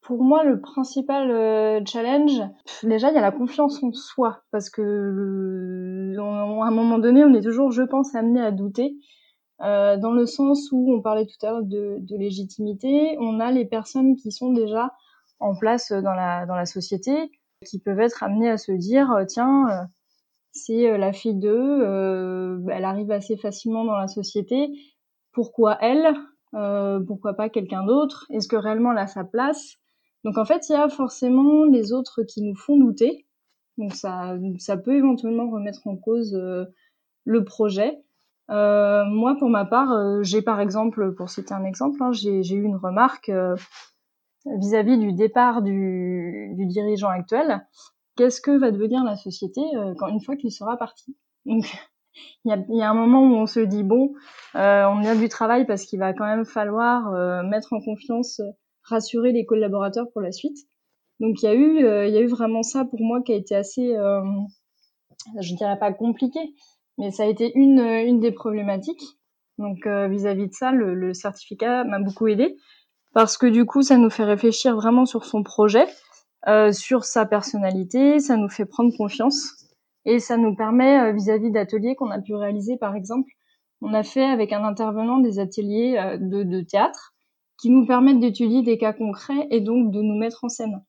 Pour 0.03 0.25
moi, 0.25 0.43
le 0.43 0.61
principal 0.61 1.85
challenge, 1.87 2.41
déjà, 2.83 3.11
il 3.11 3.15
y 3.15 3.19
a 3.19 3.21
la 3.21 3.31
confiance 3.31 3.83
en 3.83 3.93
soi, 3.93 4.41
parce 4.51 4.71
que 4.71 6.17
à 6.19 6.67
un 6.67 6.71
moment 6.71 6.99
donné, 6.99 7.25
on 7.25 7.35
est 7.35 7.43
toujours, 7.43 7.73
je 7.73 7.83
pense, 7.83 8.15
amené 8.15 8.41
à 8.41 8.51
douter. 8.51 8.97
Euh, 9.61 9.97
dans 9.97 10.13
le 10.13 10.27
sens 10.27 10.71
où 10.71 10.93
on 10.95 11.01
parlait 11.01 11.27
tout 11.27 11.45
à 11.45 11.51
l'heure 11.51 11.63
de, 11.63 11.97
de, 11.99 12.17
légitimité, 12.17 13.17
on 13.19 13.41
a 13.41 13.51
les 13.51 13.65
personnes 13.65 14.15
qui 14.15 14.31
sont 14.31 14.53
déjà 14.53 14.93
en 15.41 15.57
place 15.57 15.91
dans 15.91 16.15
la, 16.15 16.47
dans 16.47 16.55
la 16.55 16.67
société, 16.67 17.33
qui 17.67 17.81
peuvent 17.81 17.99
être 17.99 18.23
amenées 18.23 18.51
à 18.51 18.57
se 18.57 18.71
dire, 18.71 19.11
euh, 19.11 19.25
tiens, 19.25 19.69
euh, 19.69 19.85
c'est 20.53 20.97
la 20.97 21.13
fille 21.13 21.37
d'eux, 21.37 22.65
elle 22.73 22.85
arrive 22.85 23.13
assez 23.13 23.37
facilement 23.37 23.85
dans 23.85 23.97
la 23.97 24.09
société, 24.09 24.71
pourquoi 25.31 25.79
elle 25.81 26.17
Pourquoi 27.07 27.35
pas 27.35 27.49
quelqu'un 27.49 27.85
d'autre 27.85 28.27
Est-ce 28.31 28.49
que 28.49 28.57
réellement 28.57 28.91
elle 28.91 28.99
a 28.99 29.07
sa 29.07 29.23
place? 29.23 29.77
Donc 30.25 30.37
en 30.37 30.45
fait, 30.45 30.69
il 30.69 30.73
y 30.73 30.75
a 30.75 30.89
forcément 30.89 31.65
les 31.65 31.93
autres 31.93 32.25
qui 32.25 32.43
nous 32.43 32.57
font 32.57 32.77
douter, 32.77 33.27
donc 33.77 33.95
ça, 33.95 34.37
ça 34.59 34.77
peut 34.77 34.97
éventuellement 34.97 35.49
remettre 35.49 35.87
en 35.87 35.97
cause 35.97 36.35
le 37.25 37.45
projet. 37.45 38.03
Euh, 38.51 39.05
moi, 39.05 39.37
pour 39.39 39.51
ma 39.51 39.65
part, 39.65 39.93
euh, 39.93 40.23
j'ai 40.23 40.43
par 40.43 40.61
exemple, 40.61 41.15
pour 41.15 41.29
citer 41.29 41.53
un 41.53 41.65
exemple, 41.65 42.03
hein, 42.03 42.13
j'ai 42.13 42.55
eu 42.55 42.63
une 42.63 42.77
remarque 42.77 43.29
euh, 43.29 43.57
vis-à-vis 44.47 44.99
du 44.99 45.13
départ 45.13 45.63
du, 45.63 46.55
dirigeant 46.57 47.11
actuel. 47.11 47.67
Qu'est-ce 48.17 48.41
que 48.41 48.51
va 48.51 48.71
devenir 48.71 49.05
la 49.05 49.17
société 49.17 49.61
quand 49.99 50.09
une 50.09 50.21
fois 50.21 50.37
qu'il 50.37 50.51
sera 50.51 50.77
parti? 50.77 51.17
Donc, 51.47 51.65
il 52.45 52.57
y 52.71 52.83
a, 52.83 52.91
un 52.91 52.95
moment 52.95 53.23
où 53.23 53.35
on 53.35 53.47
se 53.47 53.61
dit 53.61 53.85
bon, 53.85 54.15
on 54.55 54.59
a 55.05 55.15
du 55.15 55.29
travail 55.29 55.67
parce 55.67 55.85
qu'il 55.85 56.01
va 56.01 56.15
quand 56.15 56.27
même 56.27 56.45
falloir 56.45 57.45
mettre 57.45 57.75
en 57.75 57.81
confiance, 57.81 58.41
rassurer 58.83 59.33
les 59.33 59.45
collaborateurs 59.47 60.11
pour 60.13 60.23
la 60.23 60.33
suite. 60.33 60.57
Donc, 61.21 61.43
il 61.43 61.47
y 61.47 61.49
a 61.49 61.55
eu, 61.55 61.79
il 62.09 62.15
y 62.15 62.17
a 62.17 62.21
eu 62.21 62.29
vraiment 62.29 62.63
ça 62.63 62.85
pour 62.85 63.01
moi 63.01 63.23
qui 63.23 63.33
a 63.33 63.37
été 63.37 63.55
assez, 63.55 63.95
je 65.41 65.55
dirais 65.55 65.79
pas 65.79 65.93
compliqué, 65.93 66.41
mais 66.99 67.11
ça 67.11 67.25
a 67.25 67.27
été 67.27 67.53
une, 67.55 67.81
une 67.81 68.21
des 68.21 68.33
problématiques. 68.33 69.19
Donc 69.59 69.87
euh, 69.87 70.09
vis-à-vis 70.09 70.49
de 70.49 70.53
ça, 70.53 70.71
le, 70.73 70.95
le 70.95 71.15
certificat 71.15 71.85
m'a 71.85 71.99
beaucoup 71.99 72.27
aidé 72.29 72.57
parce 73.15 73.37
que 73.39 73.47
du 73.47 73.65
coup, 73.65 73.83
ça 73.83 73.97
nous 73.97 74.11
fait 74.11 74.25
réfléchir 74.25 74.77
vraiment 74.77 75.07
sur 75.07 75.25
son 75.25 75.43
projet, 75.43 75.87
euh, 76.47 76.73
sur 76.73 77.05
sa 77.05 77.27
personnalité, 77.27 78.21
ça 78.21 78.37
nous 78.37 78.49
fait 78.49 78.67
prendre 78.67 78.95
confiance 78.97 79.67
et 80.05 80.19
ça 80.19 80.37
nous 80.37 80.55
permet 80.55 81.01
euh, 81.01 81.13
vis-à-vis 81.13 81.51
d'ateliers 81.51 81.97
qu'on 81.97 82.11
a 82.11 82.21
pu 82.21 82.35
réaliser, 82.35 82.77
par 82.77 82.95
exemple, 82.95 83.31
on 83.81 83.95
a 83.95 84.03
fait 84.03 84.25
avec 84.25 84.53
un 84.53 84.65
intervenant 84.65 85.19
des 85.19 85.39
ateliers 85.39 86.19
de, 86.21 86.43
de 86.43 86.61
théâtre 86.63 87.15
qui 87.61 87.71
nous 87.71 87.87
permettent 87.87 88.21
d'étudier 88.21 88.63
des 88.63 88.77
cas 88.77 88.93
concrets 88.93 89.47
et 89.51 89.61
donc 89.61 89.93
de 89.93 90.01
nous 90.01 90.19
mettre 90.19 90.45
en 90.45 90.49
scène 90.49 90.83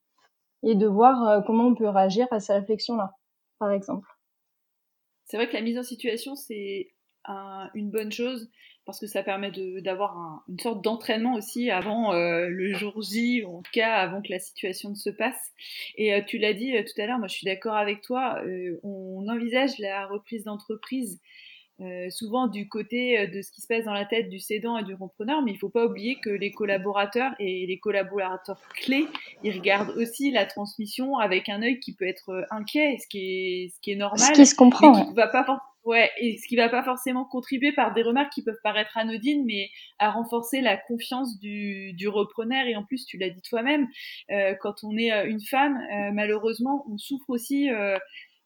et 0.63 0.75
de 0.75 0.87
voir 0.87 1.27
euh, 1.27 1.41
comment 1.45 1.65
on 1.65 1.75
peut 1.75 1.89
réagir 1.89 2.27
à 2.31 2.39
ces 2.39 2.53
réflexions-là, 2.53 3.11
par 3.59 3.71
exemple. 3.71 4.07
C'est 5.29 5.37
vrai 5.37 5.47
que 5.47 5.53
la 5.53 5.61
mise 5.61 5.77
en 5.77 5.83
situation, 5.83 6.35
c'est 6.35 6.91
une 7.75 7.91
bonne 7.91 8.11
chose 8.11 8.49
parce 8.85 8.99
que 8.99 9.05
ça 9.05 9.21
permet 9.21 9.51
d'avoir 9.83 10.43
une 10.49 10.57
sorte 10.57 10.83
d'entraînement 10.83 11.35
aussi 11.35 11.69
avant 11.69 12.11
euh, 12.11 12.47
le 12.47 12.73
jour 12.73 13.03
J, 13.03 13.43
ou 13.43 13.57
en 13.57 13.61
tout 13.61 13.71
cas 13.71 13.93
avant 13.93 14.23
que 14.23 14.31
la 14.31 14.39
situation 14.39 14.89
ne 14.89 14.95
se 14.95 15.11
passe. 15.11 15.53
Et 15.95 16.11
euh, 16.11 16.21
tu 16.25 16.39
l'as 16.39 16.53
dit 16.53 16.73
tout 16.83 16.99
à 16.99 17.05
l'heure, 17.05 17.19
moi 17.19 17.27
je 17.27 17.35
suis 17.35 17.45
d'accord 17.45 17.75
avec 17.75 18.01
toi, 18.01 18.41
on 18.81 19.27
envisage 19.29 19.77
la 19.77 20.07
reprise 20.07 20.45
d'entreprise 20.45 21.21
euh, 21.81 22.09
souvent 22.09 22.47
du 22.47 22.67
côté 22.67 23.17
euh, 23.17 23.27
de 23.27 23.41
ce 23.41 23.51
qui 23.53 23.61
se 23.61 23.67
passe 23.67 23.85
dans 23.85 23.93
la 23.93 24.03
tête 24.03 24.29
du 24.29 24.39
cédant 24.39 24.77
et 24.77 24.83
du 24.83 24.93
repreneur, 24.93 25.41
mais 25.41 25.51
il 25.51 25.53
ne 25.53 25.59
faut 25.59 25.69
pas 25.69 25.85
oublier 25.85 26.17
que 26.21 26.29
les 26.29 26.51
collaborateurs 26.51 27.31
et 27.39 27.65
les 27.65 27.79
collaborateurs 27.79 28.59
clés, 28.75 29.07
ils 29.45 29.53
regardent 29.53 29.91
aussi 29.91 30.29
la 30.29 30.45
transmission 30.45 31.17
avec 31.17 31.47
un 31.47 31.61
œil 31.61 31.79
qui 31.79 31.93
peut 31.93 32.07
être 32.07 32.31
euh, 32.31 32.43
inquiet, 32.51 32.97
ce 33.01 33.07
qui 33.07 33.19
est, 33.19 33.69
ce 33.73 33.79
qui 33.79 33.91
est 33.91 33.95
normal. 33.95 34.19
Ce 34.19 34.33
qui 34.33 34.45
se 34.45 34.55
comprend. 34.55 35.05
Qui 35.05 35.13
va 35.13 35.27
pas 35.29 35.45
ouais, 35.85 36.11
et 36.19 36.37
ce 36.37 36.49
qui 36.49 36.57
va 36.57 36.67
pas 36.67 36.83
forcément 36.83 37.23
contribuer 37.23 37.71
par 37.71 37.93
des 37.93 38.03
remarques 38.03 38.33
qui 38.33 38.43
peuvent 38.43 38.59
paraître 38.61 38.97
anodines, 38.97 39.45
mais 39.45 39.69
à 39.99 40.11
renforcer 40.11 40.59
la 40.59 40.75
confiance 40.75 41.39
du, 41.39 41.93
du 41.93 42.09
repreneur. 42.09 42.67
Et 42.67 42.75
en 42.75 42.83
plus, 42.83 43.05
tu 43.05 43.17
l'as 43.17 43.29
dit 43.29 43.41
toi-même, 43.41 43.87
euh, 44.31 44.53
quand 44.59 44.83
on 44.83 44.97
est 44.97 45.11
une 45.29 45.41
femme, 45.41 45.79
malheureusement, 46.13 46.85
on 46.91 46.97
souffre 46.97 47.29
aussi 47.29 47.69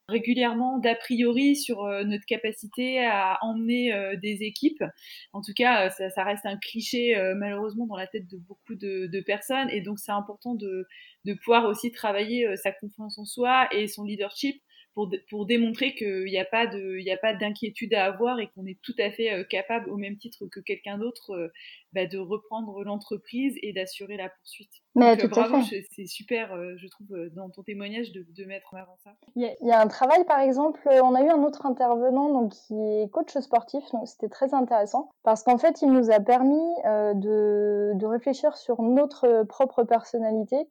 régulièrement 0.09 0.79
d'a 0.79 0.95
priori 0.95 1.55
sur 1.55 1.83
euh, 1.85 2.03
notre 2.03 2.25
capacité 2.25 3.05
à 3.05 3.37
emmener 3.41 3.93
euh, 3.93 4.15
des 4.17 4.43
équipes. 4.43 4.83
En 5.31 5.41
tout 5.41 5.53
cas, 5.55 5.87
euh, 5.87 6.09
ça, 6.09 6.23
reste 6.23 6.45
un 6.45 6.57
cliché 6.57 7.15
malheureusement 7.35 7.85
dans 7.85 7.95
la 7.95 8.07
tête 8.07 8.29
de 8.29 8.37
beaucoup 8.37 8.75
de, 8.75 9.07
de 9.07 9.21
personnes 9.21 9.69
et 9.69 9.81
donc 9.81 9.99
c'est 9.99 10.11
important 10.11 10.55
de, 10.55 10.87
de 11.25 11.33
pouvoir 11.33 11.65
aussi 11.65 11.91
travailler 11.91 12.55
sa 12.57 12.71
confiance 12.71 13.17
en 13.17 13.25
soi 13.25 13.67
et 13.73 13.87
son 13.87 14.03
leadership 14.03 14.61
pour, 14.93 15.09
pour 15.29 15.45
démontrer 15.45 15.95
qu'il 15.95 16.25
n'y 16.25 16.39
a 16.39 16.45
pas 16.45 16.67
de, 16.67 16.97
il 16.99 17.09
a 17.09 17.17
pas 17.17 17.33
d'inquiétude 17.33 17.93
à 17.93 18.05
avoir 18.05 18.39
et 18.39 18.47
qu'on 18.47 18.65
est 18.65 18.79
tout 18.81 18.93
à 18.99 19.09
fait 19.11 19.31
euh, 19.33 19.43
capable, 19.43 19.89
au 19.89 19.97
même 19.97 20.17
titre 20.17 20.45
que 20.45 20.59
quelqu'un 20.59 20.97
d'autre, 20.97 21.31
euh, 21.31 21.47
bah, 21.93 22.05
de 22.05 22.17
reprendre 22.17 22.83
l'entreprise 22.83 23.55
et 23.61 23.73
d'assurer 23.73 24.17
la 24.17 24.29
poursuite. 24.29 24.71
Mais 24.95 25.17
tout 25.17 25.27
bravo, 25.27 25.57
c'est 25.63 26.05
super, 26.05 26.53
euh, 26.53 26.75
je 26.77 26.87
trouve, 26.87 27.29
dans 27.35 27.49
ton 27.49 27.63
témoignage 27.63 28.11
de, 28.11 28.25
de 28.29 28.45
mettre 28.45 28.73
en 28.73 28.77
avant 28.77 28.97
ça. 29.03 29.15
Il 29.35 29.55
y, 29.61 29.71
a 29.71 29.81
un 29.81 29.87
travail, 29.87 30.23
par 30.25 30.39
exemple, 30.39 30.81
on 30.87 31.15
a 31.15 31.23
eu 31.23 31.29
un 31.29 31.43
autre 31.43 31.65
intervenant 31.65 32.31
donc, 32.31 32.53
qui 32.53 32.75
est 32.75 33.09
coach 33.11 33.35
sportif, 33.39 33.83
donc 33.91 34.07
c'était 34.07 34.29
très 34.29 34.53
intéressant 34.53 35.09
parce 35.23 35.43
qu'en 35.43 35.57
fait, 35.57 35.81
il 35.81 35.91
nous 35.91 36.11
a 36.11 36.19
permis 36.19 36.61
de, 36.85 37.93
de 37.95 38.05
réfléchir 38.05 38.55
sur 38.55 38.81
notre 38.81 39.43
propre 39.43 39.83
personnalité 39.83 40.67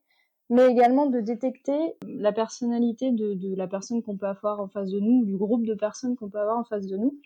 mais 0.52 0.66
également 0.66 1.06
de 1.06 1.18
détecter 1.21 1.97
la 2.06 2.30
personnalité 2.30 3.11
de, 3.11 3.56
la 3.56 3.66
personne 3.66 4.02
qu'on 4.02 4.18
peut 4.18 4.26
avoir 4.26 4.61
en 4.61 4.68
face 4.68 4.90
de 4.90 5.00
nous, 5.00 5.23
ou 5.23 5.25
du 5.25 5.38
groupe 5.38 5.64
de 5.64 5.73
personnes 5.73 6.14
qu'on 6.14 6.28
peut 6.28 6.38
avoir 6.38 6.59
en 6.59 6.64
face 6.64 6.87
de 6.87 6.99
nous, 6.99 7.18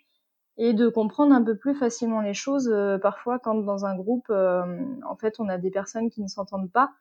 et 0.57 0.73
de 0.73 0.87
comprendre 0.87 1.35
un 1.35 1.43
peu 1.43 1.57
plus 1.57 1.75
facilement 1.75 2.21
les 2.21 2.33
choses. 2.33 2.69
Euh, 2.69 2.97
parfois, 2.97 3.37
quand 3.37 3.55
dans 3.55 3.85
un 3.85 3.97
groupe, 3.97 4.27
euh, 4.29 4.63
en 5.05 5.17
fait, 5.17 5.41
on 5.41 5.49
a 5.49 5.57
des 5.57 5.71
personnes 5.71 6.09
qui 6.09 6.21
ne 6.21 6.29
s'entendent 6.29 6.71
pas, 6.71 6.91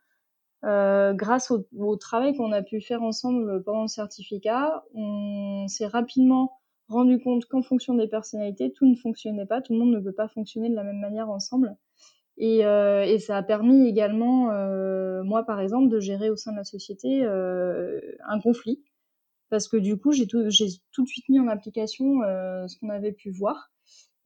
euh, 0.64 1.14
grâce 1.14 1.52
au, 1.52 1.64
au 1.78 1.94
travail 1.94 2.36
qu'on 2.36 2.50
a 2.50 2.60
pu 2.62 2.80
faire 2.80 3.04
ensemble 3.04 3.62
pendant 3.62 3.82
le 3.82 3.88
certificat, 3.88 4.84
on 4.92 5.68
s'est 5.68 5.86
rapidement 5.86 6.58
rendu 6.88 7.20
compte 7.20 7.44
qu'en 7.44 7.62
fonction 7.62 7.94
des 7.94 8.08
personnalités, 8.08 8.72
tout 8.72 8.86
ne 8.86 8.96
fonctionnait 8.96 9.46
pas, 9.46 9.62
tout 9.62 9.74
le 9.74 9.78
monde 9.78 9.92
ne 9.92 10.00
peut 10.00 10.12
pas 10.12 10.26
fonctionner 10.26 10.70
de 10.70 10.74
la 10.74 10.82
même 10.82 10.98
manière 10.98 11.30
ensemble. 11.30 11.76
Et, 12.38 12.66
euh, 12.66 13.04
et, 13.04 13.18
ça 13.18 13.38
a 13.38 13.42
permis 13.42 13.88
également, 13.88 14.50
euh, 14.50 15.22
moi 15.24 15.44
par 15.44 15.60
exemple, 15.60 15.88
de 15.88 16.00
gérer 16.00 16.30
au 16.30 16.36
sein 16.36 16.52
de 16.52 16.58
la 16.58 16.64
société 16.64 17.24
euh, 17.24 18.00
un 18.28 18.40
conflit. 18.40 18.82
Parce 19.48 19.68
que 19.68 19.76
du 19.76 19.96
coup, 19.96 20.12
j'ai 20.12 20.26
tout, 20.26 20.42
tout, 20.92 21.02
de 21.04 21.08
suite 21.08 21.28
mis 21.28 21.40
en 21.40 21.48
application 21.48 22.20
ce 22.66 22.78
qu'on 22.78 22.90
avait 22.90 23.12
pu 23.12 23.30
voir. 23.30 23.70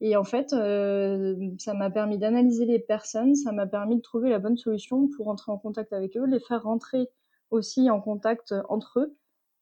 Et 0.01 0.17
en 0.17 0.23
fait, 0.23 0.51
euh, 0.53 1.35
ça 1.59 1.75
m'a 1.75 1.91
permis 1.91 2.17
d'analyser 2.17 2.65
les 2.65 2.79
personnes, 2.79 3.35
ça 3.35 3.51
m'a 3.51 3.67
permis 3.67 3.97
de 3.97 4.01
trouver 4.01 4.31
la 4.31 4.39
bonne 4.39 4.57
solution 4.57 5.07
pour 5.15 5.27
entrer 5.27 5.51
en 5.51 5.59
contact 5.59 5.93
avec 5.93 6.17
eux, 6.17 6.25
les 6.25 6.39
faire 6.39 6.63
rentrer 6.63 7.07
aussi 7.51 7.87
en 7.89 8.01
contact 8.01 8.55
entre 8.67 8.99
eux 8.99 9.15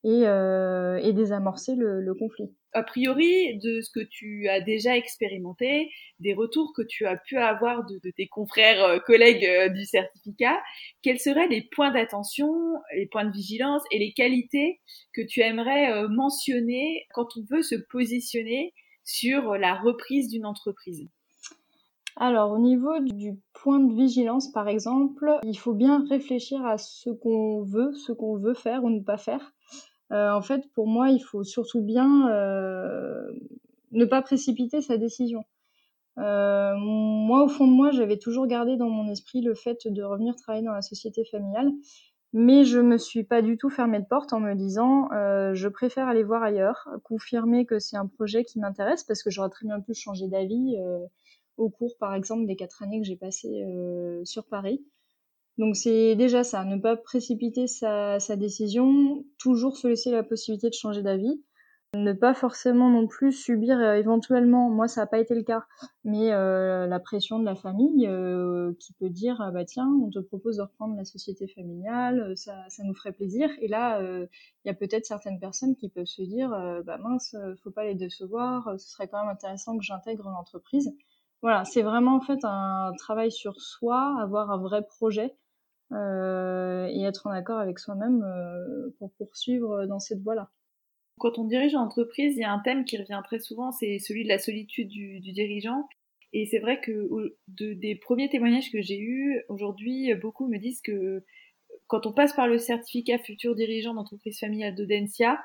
et, 0.03 0.23
euh, 0.25 0.97
et 0.97 1.11
désamorcer 1.11 1.75
le, 1.75 2.01
le, 2.01 2.13
conflit. 2.13 2.49
A 2.73 2.83
priori, 2.83 3.57
de 3.59 3.81
ce 3.81 3.89
que 3.91 3.99
tu 3.99 4.47
as 4.47 4.61
déjà 4.61 4.95
expérimenté, 4.95 5.91
des 6.19 6.33
retours 6.33 6.71
que 6.75 6.81
tu 6.81 7.05
as 7.05 7.17
pu 7.17 7.37
avoir 7.37 7.85
de, 7.85 7.99
de 8.03 8.11
tes 8.11 8.27
confrères 8.27 8.83
euh, 8.83 8.99
collègues 8.99 9.45
euh, 9.45 9.69
du 9.69 9.85
certificat, 9.85 10.57
quels 11.01 11.19
seraient 11.19 11.47
les 11.47 11.67
points 11.75 11.91
d'attention, 11.91 12.53
les 12.95 13.07
points 13.07 13.25
de 13.25 13.31
vigilance 13.31 13.81
et 13.91 13.99
les 13.99 14.13
qualités 14.13 14.79
que 15.13 15.21
tu 15.21 15.41
aimerais 15.41 15.91
euh, 15.91 16.07
mentionner 16.07 17.05
quand 17.13 17.27
on 17.37 17.43
veut 17.49 17.63
se 17.63 17.75
positionner 17.75 18.73
sur 19.03 19.57
la 19.57 19.75
reprise 19.75 20.29
d'une 20.29 20.45
entreprise? 20.45 21.07
Alors, 22.15 22.51
au 22.51 22.59
niveau 22.59 22.99
du 22.99 23.37
point 23.53 23.79
de 23.79 23.93
vigilance, 23.93 24.51
par 24.51 24.67
exemple, 24.67 25.39
il 25.43 25.57
faut 25.57 25.73
bien 25.73 26.05
réfléchir 26.09 26.65
à 26.65 26.77
ce 26.77 27.09
qu'on 27.09 27.63
veut, 27.63 27.93
ce 27.93 28.11
qu'on 28.11 28.37
veut 28.37 28.53
faire 28.53 28.83
ou 28.83 28.89
ne 28.89 28.99
pas 28.99 29.17
faire. 29.17 29.53
Euh, 30.11 30.31
en 30.31 30.41
fait, 30.41 30.71
pour 30.73 30.87
moi, 30.87 31.09
il 31.09 31.19
faut 31.19 31.43
surtout 31.43 31.81
bien 31.81 32.29
euh, 32.29 33.31
ne 33.91 34.05
pas 34.05 34.21
précipiter 34.21 34.81
sa 34.81 34.97
décision. 34.97 35.45
Euh, 36.17 36.73
moi, 36.75 37.43
au 37.43 37.47
fond 37.47 37.67
de 37.67 37.71
moi, 37.71 37.91
j'avais 37.91 38.17
toujours 38.17 38.47
gardé 38.47 38.75
dans 38.75 38.89
mon 38.89 39.09
esprit 39.09 39.41
le 39.41 39.55
fait 39.55 39.87
de 39.87 40.03
revenir 40.03 40.35
travailler 40.35 40.65
dans 40.65 40.73
la 40.73 40.81
société 40.81 41.23
familiale, 41.25 41.71
mais 42.33 42.65
je 42.65 42.79
me 42.79 42.97
suis 42.97 43.23
pas 43.23 43.41
du 43.41 43.57
tout 43.57 43.69
fermé 43.69 43.99
de 43.99 44.05
porte 44.05 44.33
en 44.33 44.39
me 44.39 44.53
disant 44.53 45.09
je 45.53 45.67
préfère 45.67 46.07
aller 46.07 46.23
voir 46.23 46.43
ailleurs, 46.43 46.89
confirmer 47.03 47.65
que 47.65 47.79
c'est 47.79 47.95
un 47.95 48.05
projet 48.05 48.43
qui 48.43 48.59
m'intéresse 48.59 49.03
parce 49.03 49.23
que 49.23 49.29
j'aurais 49.29 49.49
très 49.49 49.65
bien 49.65 49.79
pu 49.79 49.93
changer 49.93 50.27
d'avis 50.27 50.75
au 51.57 51.69
cours, 51.69 51.95
par 51.97 52.13
exemple, 52.13 52.45
des 52.45 52.55
quatre 52.55 52.83
années 52.83 52.99
que 52.99 53.07
j'ai 53.07 53.15
passées 53.15 53.63
sur 54.25 54.45
Paris. 54.45 54.83
Donc 55.59 55.75
c'est 55.75 56.15
déjà 56.15 56.45
ça, 56.45 56.63
ne 56.63 56.77
pas 56.77 56.95
précipiter 56.95 57.67
sa, 57.67 58.17
décision, 58.37 59.25
toujours 59.37 59.75
se 59.75 59.89
laisser 59.89 60.09
la 60.09 60.23
possibilité 60.23 60.69
de 60.69 60.73
changer 60.73 61.03
d'avis, 61.03 61.43
ne 61.93 62.13
pas 62.13 62.33
forcément 62.33 62.89
non 62.89 63.07
plus 63.07 63.33
subir 63.33 63.77
euh, 63.77 63.95
éventuellement, 63.95 64.69
moi 64.69 64.87
ça 64.87 65.01
n'a 65.01 65.07
pas 65.07 65.19
été 65.19 65.35
le 65.35 65.43
cas, 65.43 65.65
mais 66.05 66.31
euh, 66.31 66.87
la 66.87 66.99
pression 67.01 67.39
de 67.39 67.45
la 67.45 67.55
famille 67.55 68.07
euh, 68.07 68.71
qui 68.79 68.93
peut 68.93 69.09
dire 69.09 69.41
ah 69.41 69.51
bah 69.51 69.65
tiens 69.65 69.89
on 70.01 70.09
te 70.09 70.19
propose 70.19 70.57
de 70.57 70.61
reprendre 70.61 70.95
la 70.95 71.03
société 71.03 71.45
familiale, 71.49 72.37
ça, 72.37 72.55
ça 72.69 72.83
nous 72.85 72.93
ferait 72.93 73.11
plaisir. 73.11 73.49
Et 73.59 73.67
là 73.67 74.01
il 74.01 74.67
y 74.67 74.69
a 74.69 74.73
peut-être 74.73 75.05
certaines 75.05 75.41
personnes 75.41 75.75
qui 75.75 75.89
peuvent 75.89 76.05
se 76.05 76.21
dire 76.21 76.51
bah 76.85 76.97
mince 76.99 77.35
faut 77.61 77.71
pas 77.71 77.83
les 77.83 77.95
décevoir, 77.95 78.79
ce 78.79 78.89
serait 78.91 79.09
quand 79.09 79.19
même 79.19 79.31
intéressant 79.33 79.77
que 79.77 79.83
j'intègre 79.83 80.29
l'entreprise. 80.29 80.95
Voilà, 81.41 81.65
c'est 81.65 81.81
vraiment 81.81 82.15
en 82.15 82.21
fait 82.21 82.39
un 82.43 82.93
travail 82.97 83.31
sur 83.31 83.59
soi, 83.59 84.15
avoir 84.21 84.51
un 84.51 84.57
vrai 84.57 84.85
projet 84.85 85.35
et 85.91 87.03
être 87.03 87.27
en 87.27 87.31
accord 87.31 87.59
avec 87.59 87.79
soi-même 87.79 88.23
euh, 88.23 88.89
pour 88.99 89.11
poursuivre 89.13 89.85
dans 89.85 89.99
cette 89.99 90.21
voie-là. 90.21 90.49
Quand 91.17 91.37
on 91.37 91.45
dirige 91.45 91.73
une 91.73 91.79
entreprise, 91.79 92.35
il 92.37 92.41
y 92.41 92.45
a 92.45 92.51
un 92.51 92.59
thème 92.59 92.85
qui 92.85 92.97
revient 92.97 93.21
très 93.25 93.39
souvent, 93.39 93.71
c'est 93.71 93.99
celui 93.99 94.23
de 94.23 94.29
la 94.29 94.39
solitude 94.39 94.87
du, 94.87 95.19
du 95.19 95.31
dirigeant. 95.31 95.87
Et 96.31 96.45
c'est 96.45 96.59
vrai 96.59 96.79
que 96.79 97.09
de, 97.47 97.73
des 97.73 97.95
premiers 97.95 98.29
témoignages 98.29 98.71
que 98.71 98.81
j'ai 98.81 98.99
eus, 98.99 99.41
aujourd'hui, 99.49 100.13
beaucoup 100.15 100.47
me 100.47 100.59
disent 100.59 100.81
que 100.81 101.23
quand 101.87 102.05
on 102.05 102.13
passe 102.13 102.33
par 102.33 102.47
le 102.47 102.57
certificat 102.57 103.17
futur 103.17 103.55
dirigeant 103.55 103.95
d'entreprise 103.95 104.39
familiale 104.39 104.75
d'Audencia, 104.75 105.39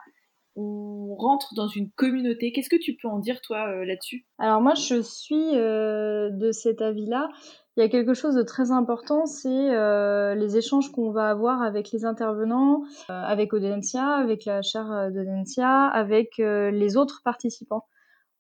on 0.57 1.15
rentre 1.17 1.55
dans 1.55 1.69
une 1.69 1.91
communauté. 1.91 2.53
Qu'est-ce 2.53 2.69
que 2.69 2.81
tu 2.81 2.97
peux 3.01 3.09
en 3.09 3.19
dire, 3.19 3.41
toi, 3.41 3.69
euh, 3.69 3.85
là-dessus? 3.85 4.27
Alors 4.39 4.61
moi, 4.61 4.75
je 4.75 5.03
suis 5.03 5.57
euh, 5.57 6.31
de 6.31 6.53
cet 6.53 6.81
avis-là 6.81 7.29
il 7.77 7.81
y 7.81 7.83
a 7.83 7.89
quelque 7.89 8.15
chose 8.15 8.37
de 8.37 8.45
très 8.45 8.71
important, 8.71 9.27
c'est 9.27 9.49
euh, 9.49 10.37
les 10.37 10.57
échanges 10.57 10.93
qu'on 10.93 11.11
va 11.11 11.29
avoir 11.29 11.61
avec 11.61 11.91
les 11.91 12.05
intervenants, 12.05 12.85
avec 13.09 13.53
Audencia, 13.53 14.11
avec 14.11 14.45
la 14.45 14.63
chaire 14.63 15.11
d'Audencia, 15.11 15.87
avec 15.89 16.39
les 16.39 16.97
autres 16.97 17.23
participants. 17.25 17.85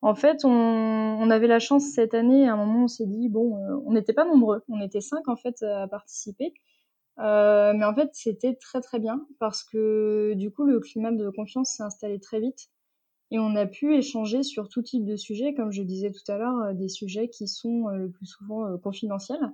En 0.03 0.15
fait, 0.15 0.45
on, 0.45 0.51
on, 0.51 1.31
avait 1.31 1.49
la 1.49 1.59
chance 1.59 1.83
cette 1.83 2.15
année, 2.15 2.49
à 2.49 2.53
un 2.53 2.57
moment 2.57 2.85
on 2.85 2.87
s'est 2.87 3.07
dit, 3.07 3.29
bon, 3.29 3.59
on 3.85 3.93
n'était 3.93 4.13
pas 4.13 4.25
nombreux, 4.25 4.63
on 4.69 4.81
était 4.81 5.01
cinq 5.01 5.27
en 5.27 5.35
fait 5.35 5.65
à 5.65 5.89
participer. 5.89 6.55
Mais 7.19 7.85
en 7.85 7.95
fait, 7.95 8.11
c'était 8.13 8.55
très 8.55 8.81
très 8.81 8.99
bien 8.99 9.27
parce 9.39 9.65
que 9.65 10.35
du 10.35 10.51
coup, 10.51 10.65
le 10.65 10.81
climat 10.81 11.13
de 11.13 11.31
confiance 11.31 11.75
s'est 11.77 11.83
installé 11.83 12.21
très 12.21 12.41
vite 12.41 12.69
et 13.35 13.39
on 13.41 13.57
a 13.57 13.67
pu 13.67 13.97
échanger 13.97 14.45
sur 14.45 14.69
tout 14.69 14.83
type 14.83 15.05
de 15.05 15.17
sujets, 15.17 15.55
comme 15.55 15.73
je 15.73 15.83
disais 15.83 16.13
tout 16.13 16.31
à 16.31 16.39
l'heure, 16.39 16.57
euh, 16.61 16.73
des 16.73 16.89
sujets 16.89 17.29
qui 17.29 17.49
sont 17.49 17.89
euh, 17.89 17.97
le 17.97 18.11
plus 18.11 18.27
souvent 18.27 18.67
euh, 18.67 18.77
confidentiels. 18.77 19.51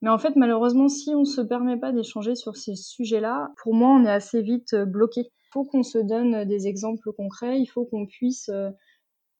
Mais 0.00 0.08
en 0.08 0.18
fait, 0.18 0.34
malheureusement, 0.34 0.88
si 0.88 1.14
on 1.14 1.20
ne 1.20 1.24
se 1.24 1.42
permet 1.42 1.76
pas 1.76 1.92
d'échanger 1.92 2.34
sur 2.34 2.56
ces 2.56 2.74
sujets-là, 2.74 3.52
pour 3.62 3.74
moi, 3.74 3.90
on 3.90 4.04
est 4.06 4.10
assez 4.10 4.40
vite 4.40 4.74
bloqué. 4.74 5.20
Il 5.20 5.48
faut 5.52 5.64
qu'on 5.64 5.82
se 5.82 5.98
donne 5.98 6.44
des 6.44 6.66
exemples 6.66 7.12
concrets, 7.12 7.60
il 7.60 7.66
faut 7.66 7.84
qu'on 7.84 8.06
puisse, 8.06 8.50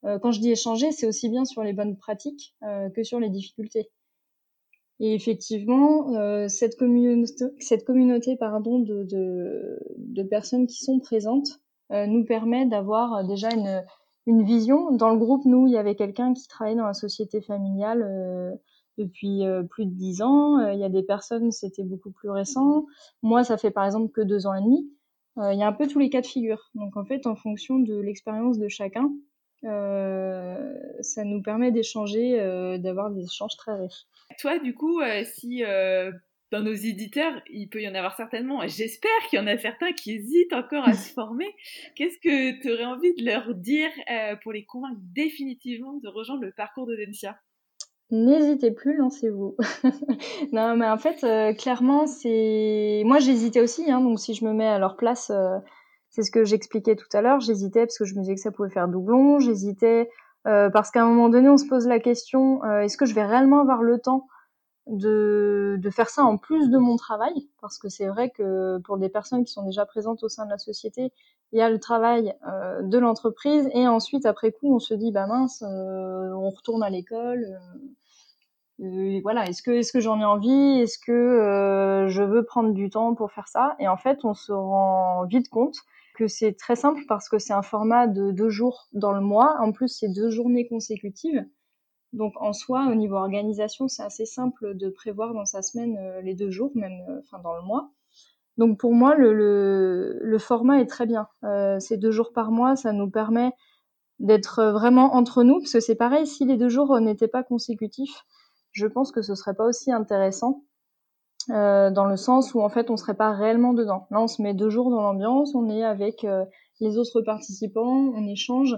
quand 0.03 0.31
je 0.31 0.41
dis 0.41 0.53
échanger, 0.53 0.93
c'est 0.93 1.09
aussi 1.09 1.31
bien 1.31 1.45
sur 1.45 1.65
les 1.65 1.73
bonnes 1.73 1.97
pratiques 1.97 2.55
que 2.95 3.03
sur 3.03 3.19
les 3.19 3.29
difficultés. 3.29 3.91
Et 5.01 5.15
effectivement, 5.15 6.15
euh, 6.15 6.49
cette 6.49 6.77
communauté, 6.77 7.45
cette 7.59 7.85
communauté 7.85 8.37
pardon, 8.37 8.79
de, 8.79 10.23
personnes 10.31 10.67
qui 10.67 10.85
sont 10.85 11.01
présentes 11.01 11.61
euh, 11.91 12.07
nous 12.07 12.25
permet 12.25 12.67
d'avoir 12.67 13.27
déjà 13.27 13.49
une, 13.53 14.45
vision. 14.45 14.93
Dans 14.93 15.11
le 15.11 15.19
groupe, 15.19 15.45
nous, 15.45 15.67
il 15.67 15.73
y 15.73 15.77
avait 15.77 15.97
quelqu'un 15.97 16.33
qui 16.33 16.47
travaillait 16.47 16.79
dans 16.79 16.87
la 16.87 16.95
société 16.95 17.41
familiale 17.41 18.03
euh, 18.03 18.53
depuis 18.99 19.45
euh, 19.45 19.65
plus 19.65 19.87
de 19.87 19.91
dix 19.91 20.23
ans. 20.23 20.59
Euh, 20.61 20.73
il 20.73 20.79
y 20.79 20.85
a 20.85 20.89
des 20.89 21.03
personnes, 21.03 21.51
c'était 21.51 21.83
beaucoup 21.83 22.13
plus 22.13 22.31
récent. 22.31 22.87
Moi, 23.23 23.43
ça 23.43 23.57
fait 23.57 23.73
par 23.73 23.85
exemple 23.85 24.13
que 24.13 24.21
deux 24.21 24.47
ans 24.47 24.55
et 24.55 24.63
demi. 24.63 24.89
il 25.39 25.59
y 25.59 25.63
a 25.63 25.67
un 25.67 25.73
peu 25.73 25.89
tous 25.89 25.99
les 25.99 26.11
cas 26.11 26.21
de 26.21 26.27
figure. 26.27 26.71
Donc 26.75 26.97
en 26.97 27.05
fait, 27.05 27.27
en 27.27 27.35
fonction 27.35 27.79
de 27.79 27.95
l'expérience 27.95 28.59
de 28.59 28.69
chacun, 28.69 29.11
euh, 29.65 30.75
ça 31.01 31.25
nous 31.25 31.43
permet 31.43 31.71
d'échanger, 31.71 32.41
euh, 32.41 32.79
d'avoir 32.79 33.11
des 33.11 33.25
échanges 33.25 33.57
très 33.57 33.75
riches. 33.75 34.07
Toi, 34.41 34.59
du 34.59 34.75
coup, 34.75 35.01
euh, 35.01 35.25
si 35.25 35.63
dans 36.51 36.61
nos 36.61 36.75
éditeurs, 36.75 37.33
il 37.51 37.69
peut 37.69 37.81
y 37.81 37.89
en 37.89 37.95
avoir 37.95 38.15
certainement, 38.15 38.67
j'espère 38.67 39.11
qu'il 39.31 39.39
y 39.39 39.43
en 39.43 39.47
a 39.47 39.57
certains 39.57 39.93
qui 39.93 40.13
hésitent 40.13 40.53
encore 40.53 40.87
à 40.87 40.93
se 40.93 41.13
former, 41.15 41.49
qu'est-ce 41.95 42.19
que 42.19 42.61
tu 42.61 42.71
aurais 42.73 42.85
envie 42.85 43.15
de 43.15 43.25
leur 43.25 43.55
dire 43.55 43.91
pour 44.43 44.53
les 44.53 44.65
convaincre 44.65 45.01
définitivement 45.15 45.95
de 46.03 46.09
rejoindre 46.09 46.43
le 46.43 46.53
parcours 46.53 46.87
de 46.87 46.97
Dencia 46.97 47.39
N'hésitez 48.11 48.73
plus, 48.73 48.99
lancez-vous. 48.99 49.57
non, 50.53 50.77
mais 50.77 50.87
en 50.87 50.99
fait, 50.99 51.25
clairement, 51.57 52.07
c'est. 52.07 53.03
Moi, 53.07 53.21
j'hésitais 53.21 53.61
aussi, 53.61 53.91
hein, 53.91 54.03
donc 54.03 54.21
si 54.21 54.35
je 54.35 54.45
me 54.45 54.53
mets 54.53 54.67
à 54.67 54.79
leur 54.79 54.99
place, 54.99 55.33
c'est 56.13 56.23
ce 56.23 56.31
que 56.31 56.45
j'expliquais 56.45 56.95
tout 56.95 57.09
à 57.15 57.23
l'heure. 57.23 57.41
J'hésitais 57.41 57.87
parce 57.87 57.99
que 57.99 58.05
je 58.05 58.15
me 58.15 58.21
disais 58.21 58.35
que 58.35 58.41
ça 58.41 58.53
pouvait 58.53 58.69
faire 58.69 58.87
doublon. 58.87 59.41
J'hésitais 59.41 60.11
euh, 60.47 60.71
parce 60.71 60.91
qu'à 60.91 61.03
un 61.03 61.07
moment 61.07 61.31
donné, 61.31 61.49
on 61.49 61.57
se 61.57 61.67
pose 61.67 61.87
la 61.87 62.01
question 62.01 62.63
euh, 62.65 62.81
est-ce 62.83 62.97
que 62.97 63.07
je 63.07 63.15
vais 63.15 63.25
réellement 63.25 63.61
avoir 63.61 63.83
le 63.83 63.99
temps 63.99 64.29
de, 64.87 65.79
faire 65.91 66.11
ça 66.11 66.23
en 66.23 66.37
plus 66.37 66.69
de 66.69 66.77
mon 66.77 66.97
travail? 66.97 67.49
Parce 67.63 67.79
que 67.79 67.89
c'est 67.89 68.07
vrai 68.07 68.31
que 68.31 68.79
pour 68.79 68.99
des 68.99 69.09
personnes 69.09 69.45
qui 69.45 69.53
sont 69.53 69.65
déjà 69.65 69.87
présentes 69.87 70.23
au 70.23 70.29
sein 70.29 70.45
de 70.45 70.51
la 70.51 70.59
société, 70.59 71.13
il 71.53 71.59
y 71.59 71.63
a 71.63 71.71
le 71.71 71.81
travail 71.81 72.35
euh, 72.47 72.83
de 72.83 72.99
l'entreprise 72.99 73.71
et 73.73 73.89
ensuite, 73.89 74.27
après 74.27 74.53
coup, 74.53 74.75
on 74.75 74.81
se 74.81 74.93
dit 74.93 75.13
bah 75.13 75.27
mince, 75.27 75.63
on 75.63 76.51
retourne 76.51 76.83
à 76.83 76.91
l'école. 76.91 77.59
Voilà, 79.23 79.47
est-ce 79.47 79.63
que 79.63 79.71
est-ce 79.71 79.93
que 79.93 80.01
j'en 80.01 80.21
ai 80.21 80.25
envie? 80.25 80.81
Est-ce 80.81 80.99
que 80.99 82.07
je 82.09 82.23
veux 82.23 82.45
prendre 82.45 82.73
du 82.73 82.91
temps 82.91 83.15
pour 83.15 83.33
faire 83.33 83.49
ça? 83.49 83.77
Et 83.79 83.89
en 83.89 83.97
fait, 83.97 84.25
on 84.25 84.35
se 84.35 84.53
rend 84.53 85.25
vite 85.25 85.49
compte 85.49 85.77
c'est 86.29 86.55
très 86.55 86.77
simple 86.77 87.03
parce 87.09 87.29
que 87.29 87.39
c'est 87.39 87.53
un 87.53 87.63
format 87.63 88.07
de 88.07 88.31
deux 88.31 88.51
jours 88.51 88.89
dans 88.93 89.13
le 89.13 89.21
mois. 89.21 89.57
En 89.61 89.73
plus, 89.73 89.89
c'est 89.89 90.09
deux 90.09 90.31
journées 90.31 90.67
consécutives. 90.67 91.45
Donc 92.13 92.35
en 92.41 92.53
soi, 92.53 92.89
au 92.91 92.95
niveau 92.95 93.17
organisation, 93.17 93.89
c'est 93.89 94.03
assez 94.03 94.27
simple 94.27 94.77
de 94.77 94.91
prévoir 94.91 95.33
dans 95.33 95.47
sa 95.47 95.63
semaine 95.63 95.97
euh, 95.99 96.21
les 96.21 96.35
deux 96.35 96.51
jours, 96.51 96.71
même 96.75 97.01
euh, 97.09 97.21
enfin 97.21 97.39
dans 97.43 97.55
le 97.55 97.63
mois. 97.63 97.91
Donc 98.59 98.79
pour 98.79 98.93
moi, 98.95 99.15
le, 99.17 100.37
format 100.39 100.81
est 100.81 100.87
très 100.87 101.07
bien. 101.07 101.29
Euh, 101.45 101.81
ces 101.81 101.97
deux 101.97 102.11
jours 102.11 102.33
par 102.33 102.51
mois, 102.51 102.77
ça 102.77 102.93
nous 102.93 103.11
permet 103.11 103.53
d'être 104.19 104.63
vraiment 104.65 105.15
entre 105.15 105.43
nous, 105.43 105.61
parce 105.61 105.73
que 105.73 105.81
c'est 105.81 105.95
pareil, 105.95 106.27
si 106.27 106.45
les 106.45 106.59
deux 106.59 106.69
jours 106.69 107.01
n'étaient 107.01 107.29
pas 107.29 107.43
consécutifs, 107.43 108.25
je 108.73 108.87
pense 108.87 109.11
que 109.11 109.23
ce 109.23 109.35
serait 109.35 109.55
pas 109.55 109.65
aussi 109.65 109.91
intéressant. 109.91 110.65
Euh, 111.51 111.91
dans 111.91 112.05
le 112.05 112.17
sens 112.17 112.55
où 112.55 112.61
en 112.61 112.69
fait 112.69 112.91
on 112.91 112.97
serait 112.97 113.17
pas 113.17 113.33
réellement 113.33 113.73
dedans. 113.73 114.07
Là 114.11 114.21
on 114.21 114.29
se 114.29 114.43
met 114.43 114.55
deux 114.55 114.71
jours 114.71 114.91
dans 114.91 115.03
l'ambiance, 115.03 115.55
on 115.55 115.69
est 115.69 115.85
avec 115.85 116.25
euh, 116.25 116.45
les 116.81 116.99
autres 116.99 117.21
participants, 117.23 118.13
on 118.15 118.27
échange. 118.27 118.77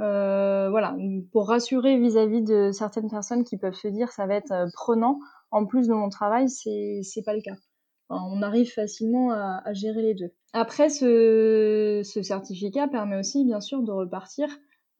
Euh, 0.00 0.70
voilà, 0.70 0.96
pour 1.32 1.48
rassurer 1.48 1.98
vis-à-vis 1.98 2.42
de 2.42 2.72
certaines 2.72 3.08
personnes 3.08 3.44
qui 3.44 3.56
peuvent 3.56 3.74
se 3.74 3.86
dire 3.88 4.10
ça 4.10 4.26
va 4.26 4.34
être 4.34 4.52
euh, 4.52 4.66
prenant 4.74 5.18
en 5.52 5.66
plus 5.66 5.86
de 5.86 5.94
mon 5.94 6.08
travail, 6.08 6.48
c'est 6.48 7.00
c'est 7.04 7.22
pas 7.22 7.34
le 7.34 7.40
cas. 7.40 7.54
on 8.10 8.42
arrive 8.42 8.72
facilement 8.72 9.30
à, 9.30 9.62
à, 9.64 9.72
gérer 9.72 10.02
les 10.02 10.14
deux. 10.14 10.32
Après, 10.52 10.88
ce, 10.88 12.02
ce 12.04 12.22
certificat 12.22 12.88
permet 12.88 13.18
aussi 13.18 13.44
bien 13.44 13.60
sûr 13.60 13.82
de 13.82 13.92
repartir 13.92 14.48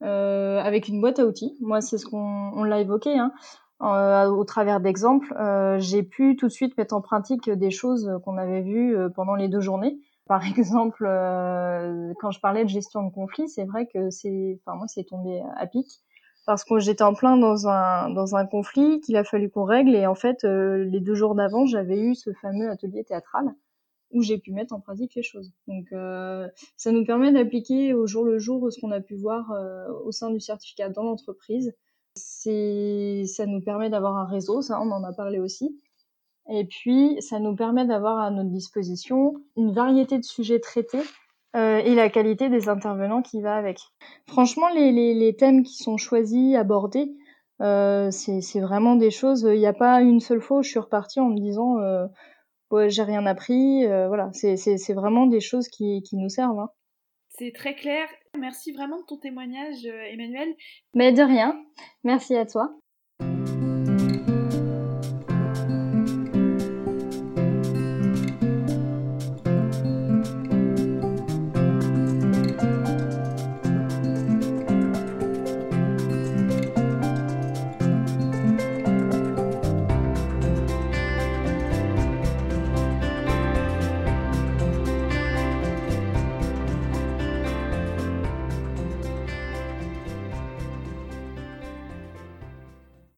euh, 0.03 0.59
avec 0.59 0.89
une 0.89 0.99
boîte 0.99 1.19
à 1.19 1.25
outils. 1.25 1.55
Moi, 1.61 1.79
c'est 1.79 1.97
ce 1.97 2.05
qu'on 2.05 2.51
on 2.53 2.63
l'a 2.63 2.81
évoqué. 2.81 3.17
Hein. 3.17 3.31
Euh, 3.81 4.27
au 4.27 4.43
travers 4.45 4.79
d'exemples, 4.79 5.33
euh, 5.33 5.77
j'ai 5.79 6.01
pu 6.01 6.37
tout 6.37 6.47
de 6.47 6.51
suite 6.51 6.77
mettre 6.77 6.95
en 6.95 7.01
pratique 7.01 7.49
des 7.49 7.71
choses 7.71 8.09
qu'on 8.23 8.37
avait 8.37 8.61
vues 8.61 8.97
euh, 8.97 9.09
pendant 9.09 9.35
les 9.35 9.49
deux 9.49 9.59
journées. 9.59 9.99
Par 10.27 10.43
exemple, 10.43 11.03
quand 12.19 12.31
je 12.31 12.39
parlais 12.39 12.63
de 12.63 12.69
gestion 12.69 13.03
de 13.03 13.11
conflit, 13.13 13.47
c'est 13.47 13.65
vrai 13.65 13.85
que 13.85 14.09
c'est, 14.09 14.59
enfin 14.65 14.75
moi, 14.75 14.87
c'est 14.87 15.03
tombé 15.03 15.43
à 15.55 15.67
pic 15.67 15.85
parce 16.47 16.63
que 16.63 16.79
j'étais 16.79 17.03
en 17.03 17.13
plein 17.13 17.37
dans 17.37 17.67
un 17.67 18.09
dans 18.09 18.35
un 18.35 18.47
conflit 18.47 19.01
qu'il 19.01 19.17
a 19.17 19.23
fallu 19.23 19.51
qu'on 19.51 19.65
règle 19.65 19.93
et 19.93 20.07
en 20.07 20.15
fait 20.15 20.43
les 20.43 20.99
deux 20.99 21.13
jours 21.13 21.35
d'avant, 21.35 21.67
j'avais 21.67 21.99
eu 22.01 22.15
ce 22.15 22.33
fameux 22.41 22.71
atelier 22.71 23.03
théâtral 23.03 23.53
où 24.15 24.21
j'ai 24.21 24.37
pu 24.37 24.51
mettre 24.51 24.73
en 24.73 24.79
pratique 24.79 25.13
les 25.15 25.23
choses. 25.23 25.51
Donc 25.67 25.91
euh, 25.91 26.47
ça 26.77 26.91
nous 26.91 27.05
permet 27.05 27.31
d'appliquer 27.31 27.93
au 27.93 28.07
jour 28.07 28.23
le 28.23 28.39
jour 28.39 28.71
ce 28.71 28.79
qu'on 28.79 28.91
a 28.91 29.01
pu 29.01 29.15
voir 29.15 29.51
euh, 29.51 29.87
au 30.05 30.11
sein 30.11 30.31
du 30.31 30.39
certificat 30.39 30.89
dans 30.89 31.03
l'entreprise 31.03 31.75
ça 32.15 33.45
nous 33.45 33.61
permet 33.61 33.89
d'avoir 33.89 34.17
un 34.17 34.25
réseau, 34.25 34.61
ça 34.61 34.79
on 34.81 34.91
en 34.91 35.03
a 35.03 35.13
parlé 35.13 35.39
aussi. 35.39 35.79
Et 36.49 36.65
puis, 36.65 37.17
ça 37.21 37.39
nous 37.39 37.55
permet 37.55 37.85
d'avoir 37.85 38.19
à 38.19 38.29
notre 38.29 38.51
disposition 38.51 39.33
une 39.57 39.73
variété 39.73 40.17
de 40.17 40.23
sujets 40.23 40.59
traités 40.59 41.01
euh, 41.55 41.79
et 41.79 41.95
la 41.95 42.09
qualité 42.09 42.49
des 42.49 42.69
intervenants 42.69 43.21
qui 43.21 43.41
va 43.41 43.55
avec. 43.55 43.79
Franchement, 44.27 44.69
les, 44.69 45.35
thèmes 45.37 45.63
qui 45.63 45.77
sont 45.77 45.97
choisis, 45.97 46.55
abordés, 46.55 47.11
euh, 47.61 48.11
c'est 48.11 48.59
vraiment 48.59 48.95
des 48.95 49.09
choses. 49.09 49.41
Il 49.41 49.57
n'y 49.57 49.65
a 49.65 49.73
pas 49.73 50.01
une 50.01 50.19
seule 50.19 50.41
fois 50.41 50.59
où 50.59 50.63
je 50.63 50.69
suis 50.69 50.79
repartie 50.79 51.19
en 51.19 51.29
me 51.29 51.39
disant 51.39 51.79
euh, 51.79 52.05
j'ai 52.89 53.03
rien 53.03 53.25
appris. 53.25 53.87
Voilà, 53.87 54.29
c'est 54.33 54.93
vraiment 54.93 55.25
des 55.25 55.39
choses 55.39 55.67
qui, 55.67 56.03
qui 56.03 56.15
nous 56.15 56.29
servent. 56.29 56.59
Hein. 56.59 56.69
C'est 57.29 57.53
très 57.53 57.73
clair. 57.73 58.07
Merci 58.37 58.71
vraiment 58.71 58.99
de 58.99 59.05
ton 59.05 59.17
témoignage, 59.17 59.85
euh, 59.85 60.11
Emmanuel. 60.11 60.53
Mais 60.93 61.11
de 61.11 61.21
rien. 61.21 61.55
Merci 62.03 62.35
à 62.35 62.45
toi. 62.45 62.75